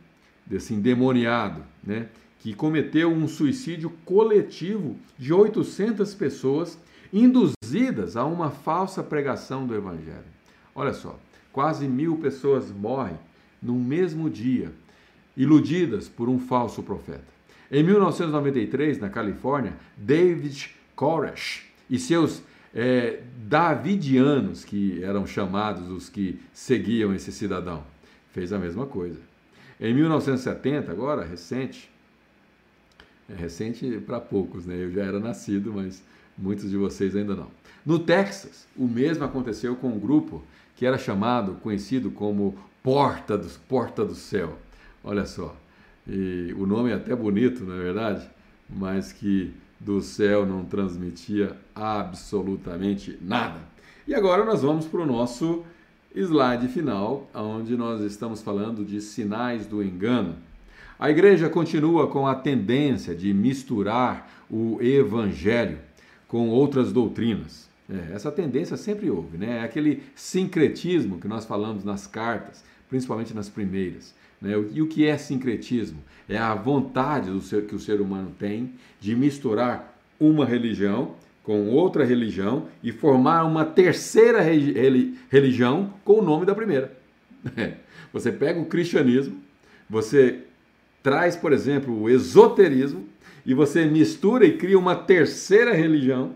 [0.46, 2.08] desse endemoniado, né,
[2.38, 6.78] que cometeu um suicídio coletivo de 800 pessoas
[7.12, 10.24] induzidas a uma falsa pregação do Evangelho.
[10.74, 11.18] Olha só,
[11.52, 13.18] quase mil pessoas morrem
[13.60, 14.72] no mesmo dia,
[15.36, 17.36] iludidas por um falso profeta.
[17.70, 22.42] Em 1993, na Califórnia, David Koresh e seus
[22.74, 27.84] é, davidianos, que eram chamados os que seguiam esse cidadão,
[28.32, 29.18] fez a mesma coisa.
[29.80, 31.90] Em 1970, agora, recente,
[33.28, 34.76] é recente para poucos, né?
[34.76, 36.02] Eu já era nascido, mas
[36.38, 37.50] muitos de vocês ainda não.
[37.84, 40.42] No Texas, o mesmo aconteceu com um grupo
[40.76, 44.58] que era chamado, conhecido como Porta do, Porta do Céu.
[45.06, 45.54] Olha só.
[46.04, 48.28] E o nome é até bonito, não é verdade?
[48.68, 53.60] Mas que do céu não transmitia absolutamente nada.
[54.06, 55.64] E agora nós vamos para o nosso
[56.12, 60.34] slide final, onde nós estamos falando de sinais do engano.
[60.98, 65.78] A igreja continua com a tendência de misturar o evangelho
[66.26, 67.68] com outras doutrinas.
[67.88, 69.58] É, essa tendência sempre houve, né?
[69.58, 74.12] É aquele sincretismo que nós falamos nas cartas, principalmente nas primeiras.
[74.40, 74.52] Né?
[74.72, 76.02] E o que é sincretismo?
[76.28, 81.68] É a vontade do ser, que o ser humano tem de misturar uma religião com
[81.68, 86.96] outra religião e formar uma terceira religião com o nome da primeira.
[88.12, 89.36] Você pega o cristianismo,
[89.88, 90.40] você
[91.02, 93.06] traz, por exemplo, o esoterismo
[93.44, 96.32] e você mistura e cria uma terceira religião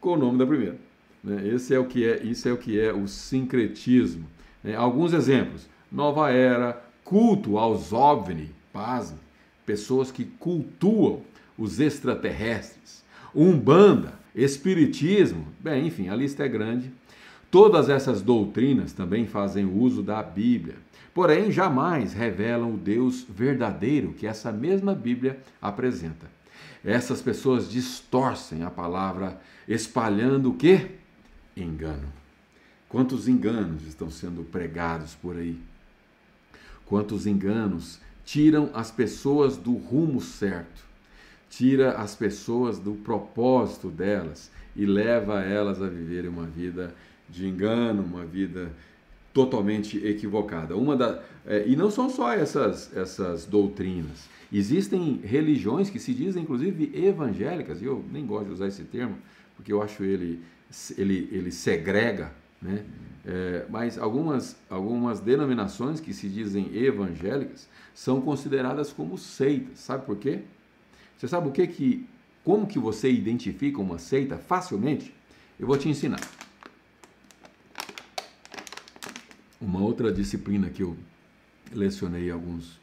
[0.00, 0.76] com o nome da primeira.
[1.22, 1.48] Né?
[1.48, 4.26] Esse é o que é, isso é o que é o sincretismo.
[4.64, 4.74] Né?
[4.74, 6.82] Alguns exemplos: Nova Era,
[7.12, 9.18] culto aos OVNI, pasme,
[9.66, 11.20] pessoas que cultuam
[11.58, 16.90] os extraterrestres, umbanda, espiritismo, bem, enfim, a lista é grande.
[17.50, 20.76] Todas essas doutrinas também fazem uso da Bíblia,
[21.12, 26.30] porém jamais revelam o Deus verdadeiro que essa mesma Bíblia apresenta.
[26.82, 30.92] Essas pessoas distorcem a palavra, espalhando o quê?
[31.54, 32.10] Engano.
[32.88, 35.60] Quantos enganos estão sendo pregados por aí?
[36.92, 40.84] Quantos enganos tiram as pessoas do rumo certo,
[41.48, 46.94] tira as pessoas do propósito delas e leva elas a viverem uma vida
[47.30, 48.70] de engano, uma vida
[49.32, 50.76] totalmente equivocada.
[50.76, 54.28] Uma da, é, e não são só essas, essas doutrinas.
[54.52, 59.16] Existem religiões que se dizem, inclusive, evangélicas, e eu nem gosto de usar esse termo,
[59.56, 60.42] porque eu acho ele,
[60.98, 62.84] ele, ele segrega, né?
[63.24, 69.78] É, mas algumas, algumas denominações que se dizem evangélicas são consideradas como seitas.
[69.78, 70.40] Sabe por quê?
[71.16, 72.08] Você sabe o que que,
[72.42, 75.14] como que você identifica uma seita facilmente?
[75.58, 76.20] Eu vou te ensinar.
[79.60, 80.96] Uma outra disciplina que eu
[81.72, 82.80] lecionei alguns,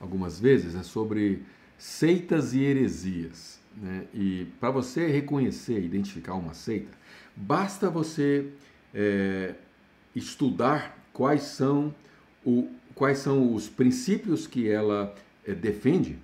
[0.00, 1.42] algumas vezes é sobre
[1.76, 3.60] seitas e heresias.
[3.76, 4.06] Né?
[4.14, 6.90] E para você reconhecer, identificar uma seita,
[7.36, 8.48] basta você
[8.94, 9.54] é,
[10.14, 11.94] estudar quais são,
[12.44, 15.14] o, quais são os princípios que ela
[15.44, 16.18] é, defende.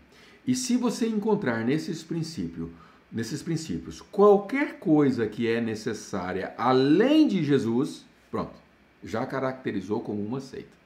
[0.47, 2.71] E se você encontrar nesses princípios,
[3.11, 8.55] nesses princípios qualquer coisa que é necessária além de Jesus, pronto,
[9.03, 10.81] já caracterizou como uma seita.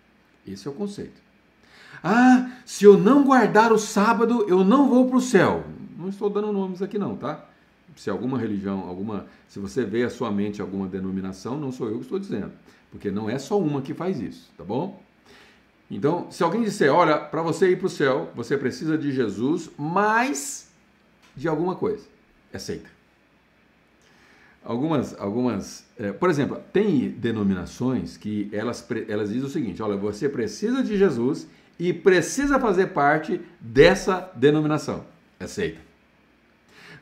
[0.47, 1.23] Esse é o conceito.
[2.03, 5.65] Ah, se eu não guardar o sábado, eu não vou para o céu.
[5.97, 7.49] Não estou dando nomes aqui não, tá?
[7.97, 11.97] Se alguma religião, alguma, se você vê a sua mente alguma denominação, não sou eu
[11.97, 12.53] que estou dizendo,
[12.91, 15.03] porque não é só uma que faz isso, tá bom?
[15.91, 19.71] Então, se alguém disser, olha, para você ir para o céu, você precisa de Jesus,
[19.79, 20.69] mais
[21.37, 22.05] de alguma coisa,
[22.53, 22.95] é seita
[24.65, 30.29] algumas, algumas é, por exemplo, tem denominações que elas, elas dizem o seguinte: olha, você
[30.29, 31.47] precisa de Jesus
[31.79, 35.05] e precisa fazer parte dessa denominação.
[35.39, 35.79] É seita.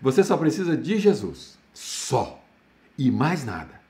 [0.02, 2.42] Você só precisa de Jesus, só
[2.98, 3.80] e mais nada,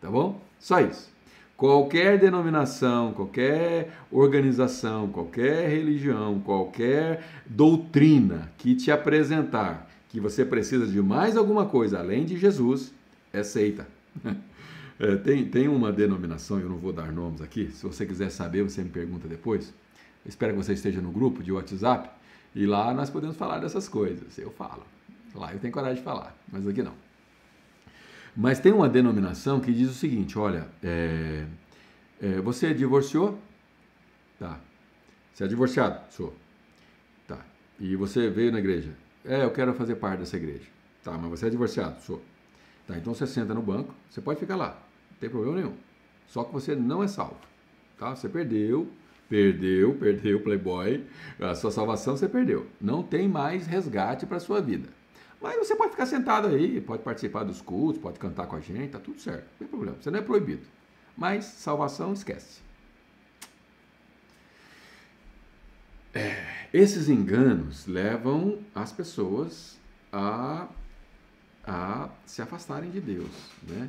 [0.00, 0.42] tá bom?
[0.58, 1.08] Só isso.
[1.56, 11.00] Qualquer denominação, qualquer organização, qualquer religião, qualquer doutrina que te apresentar que você precisa de
[11.00, 12.92] mais alguma coisa além de Jesus,
[13.32, 13.86] é seita.
[15.00, 18.62] É, tem, tem uma denominação, eu não vou dar nomes aqui, se você quiser saber,
[18.62, 19.74] você me pergunta depois.
[20.24, 22.08] espero que você esteja no grupo de WhatsApp
[22.54, 24.38] e lá nós podemos falar dessas coisas.
[24.38, 24.84] Eu falo.
[25.34, 26.94] Lá eu tenho coragem de falar, mas aqui não.
[28.36, 31.44] Mas tem uma denominação que diz o seguinte: olha, é,
[32.20, 33.38] é, você divorciou?
[34.38, 34.58] Tá.
[35.32, 36.00] Você é divorciado?
[36.10, 36.34] Sou.
[37.26, 37.38] Tá.
[37.78, 38.92] E você veio na igreja?
[39.24, 40.66] É, eu quero fazer parte dessa igreja.
[41.04, 42.00] Tá, mas você é divorciado?
[42.02, 42.22] Sou.
[42.86, 44.70] Tá, então você senta no banco, você pode ficar lá,
[45.10, 45.74] não tem problema nenhum.
[46.26, 47.36] Só que você não é salvo.
[47.98, 48.14] Tá?
[48.16, 48.88] Você perdeu,
[49.28, 51.04] perdeu, perdeu o Playboy,
[51.38, 52.66] a sua salvação você perdeu.
[52.80, 54.88] Não tem mais resgate para sua vida.
[55.42, 58.92] Mas você pode ficar sentado aí, pode participar dos cultos, pode cantar com a gente,
[58.92, 59.96] tá tudo certo, não tem problema.
[60.00, 60.62] Você não é proibido.
[61.16, 62.60] Mas salvação, esquece.
[66.14, 69.78] É, esses enganos levam as pessoas
[70.12, 70.68] a
[71.64, 73.30] a se afastarem de Deus,
[73.62, 73.88] né?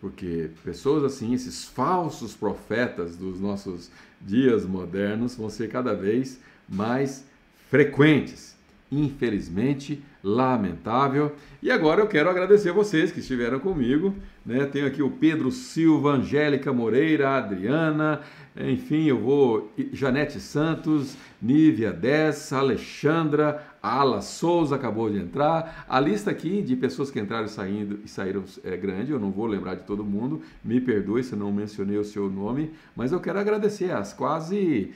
[0.00, 3.90] Porque pessoas assim, esses falsos profetas dos nossos
[4.20, 7.24] dias modernos vão ser cada vez mais
[7.68, 8.49] frequentes.
[8.92, 11.32] Infelizmente, lamentável.
[11.62, 14.14] E agora eu quero agradecer vocês que estiveram comigo.
[14.44, 14.64] Né?
[14.66, 18.20] Tenho aqui o Pedro Silva, Angélica Moreira, Adriana,
[18.56, 19.72] enfim, eu vou.
[19.92, 25.84] Janete Santos, Nívia Dessa, Alexandra, Ala Souza acabou de entrar.
[25.88, 29.30] A lista aqui de pessoas que entraram e, saindo, e saíram é grande, eu não
[29.30, 30.42] vou lembrar de todo mundo.
[30.64, 34.92] Me perdoe se não mencionei o seu nome, mas eu quero agradecer as quase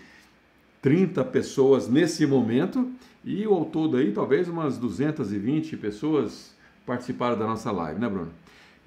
[0.83, 2.91] 30 pessoas nesse momento
[3.25, 8.33] e ao todo aí, talvez umas 220 pessoas participaram da nossa live, né, Bruno?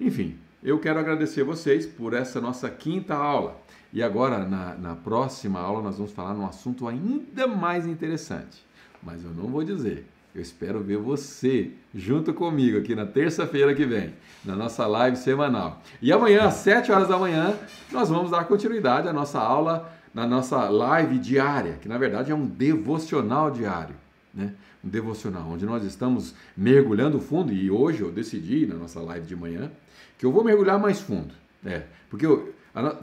[0.00, 3.60] Enfim, eu quero agradecer vocês por essa nossa quinta aula.
[3.92, 8.64] E agora, na, na próxima aula, nós vamos falar num assunto ainda mais interessante.
[9.02, 10.06] Mas eu não vou dizer.
[10.34, 15.82] Eu espero ver você junto comigo aqui na terça-feira que vem, na nossa live semanal.
[16.00, 17.56] E amanhã, às 7 horas da manhã,
[17.90, 22.34] nós vamos dar continuidade à nossa aula, na nossa live diária, que na verdade é
[22.34, 23.94] um devocional diário.
[24.38, 24.54] Né?
[24.84, 29.34] Um devocional, onde nós estamos mergulhando fundo, e hoje eu decidi, na nossa live de
[29.34, 29.68] manhã,
[30.16, 31.34] que eu vou mergulhar mais fundo.
[31.66, 32.54] É, porque eu,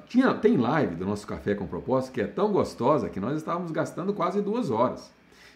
[0.07, 3.69] tinha, tem live do nosso Café com Propósito que é tão gostosa que nós estávamos
[3.71, 5.11] gastando quase duas horas.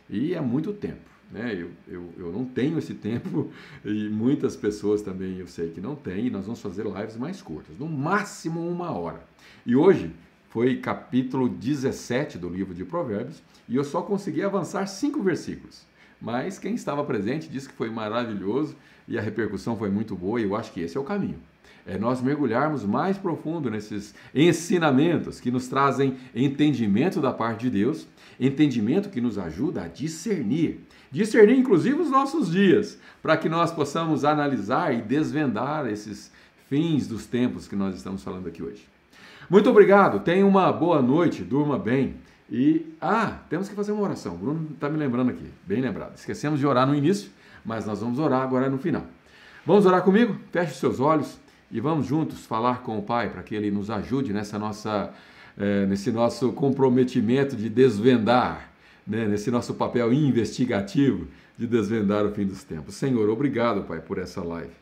[0.10, 1.10] E é muito tempo.
[1.32, 1.54] Né?
[1.54, 3.50] Eu, eu, eu não tenho esse tempo
[3.86, 6.26] e muitas pessoas também eu sei que não têm.
[6.26, 9.24] E nós vamos fazer lives mais curtas, no máximo uma hora.
[9.66, 10.12] E hoje
[10.50, 15.84] foi capítulo 17 do livro de Provérbios e eu só consegui avançar cinco versículos.
[16.22, 18.76] Mas quem estava presente disse que foi maravilhoso
[19.08, 21.40] e a repercussão foi muito boa e eu acho que esse é o caminho
[21.90, 28.08] é nós mergulharmos mais profundo nesses ensinamentos que nos trazem entendimento da parte de Deus,
[28.40, 30.82] entendimento que nos ajuda a discernir,
[31.12, 36.32] discernir inclusive os nossos dias, para que nós possamos analisar e desvendar esses
[36.70, 38.88] fins dos tempos que nós estamos falando aqui hoje.
[39.50, 42.18] Muito obrigado, tenha uma boa noite, durma bem.
[42.52, 44.36] E, ah, temos que fazer uma oração.
[44.36, 46.16] O Bruno está me lembrando aqui, bem lembrado.
[46.16, 47.32] Esquecemos de orar no início,
[47.66, 49.04] mas nós vamos orar agora no final.
[49.66, 50.36] Vamos orar comigo?
[50.52, 51.40] Feche seus olhos
[51.72, 55.12] e vamos juntos falar com o Pai para que Ele nos ajude nessa nossa,
[55.58, 58.70] é, nesse nosso comprometimento de desvendar,
[59.06, 61.28] né, nesse nosso papel investigativo
[61.58, 62.94] de desvendar o fim dos tempos.
[62.94, 64.74] Senhor, obrigado, Pai, por essa live.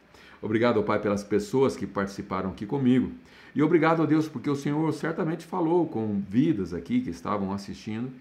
[0.41, 3.13] Obrigado, Pai, pelas pessoas que participaram aqui comigo.
[3.57, 8.11] E obrigado a Deus, porque o Senhor certamente falou com vidas aqui que estavam assistindo.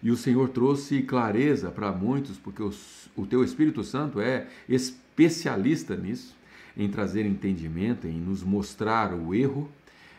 [0.00, 5.96] E o Senhor trouxe clareza para muitos, porque os, o teu Espírito Santo é especialista
[5.96, 6.36] nisso,
[6.76, 9.68] em trazer entendimento, em nos mostrar o erro,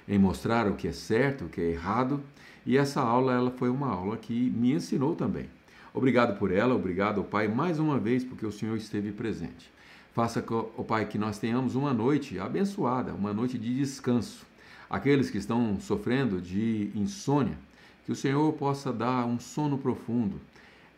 [0.05, 2.21] em mostrar o que é certo, o que é errado.
[2.65, 5.45] E essa aula ela foi uma aula que me ensinou também.
[5.93, 9.71] Obrigado por ela, obrigado, Pai, mais uma vez, porque o Senhor esteve presente.
[10.13, 14.45] Faça, ó Pai, que nós tenhamos uma noite abençoada, uma noite de descanso.
[14.89, 17.57] Aqueles que estão sofrendo de insônia,
[18.05, 20.41] que o Senhor possa dar um sono profundo,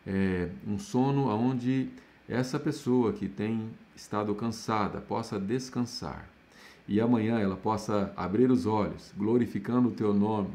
[0.06, 1.88] é, um sono onde
[2.28, 6.26] essa pessoa que tem estado cansada possa descansar
[6.88, 10.50] e amanhã ela possa abrir os olhos, glorificando o teu nome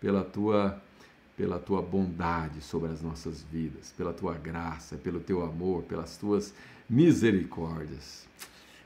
[0.00, 0.80] pela tua
[1.36, 6.52] pela tua bondade sobre as nossas vidas, pela tua graça, pelo teu amor, pelas tuas
[6.90, 8.26] misericórdias.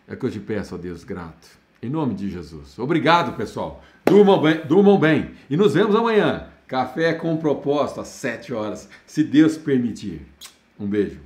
[0.06, 1.48] É que eu te peço, ó Deus, grato.
[1.82, 2.78] Em nome de Jesus.
[2.78, 3.82] Obrigado, pessoal.
[4.04, 5.32] Durmam bem, durmam bem.
[5.48, 6.48] E nos vemos amanhã.
[6.66, 10.26] Café com propósito às 7 horas, se Deus permitir.
[10.78, 11.20] Um beijo.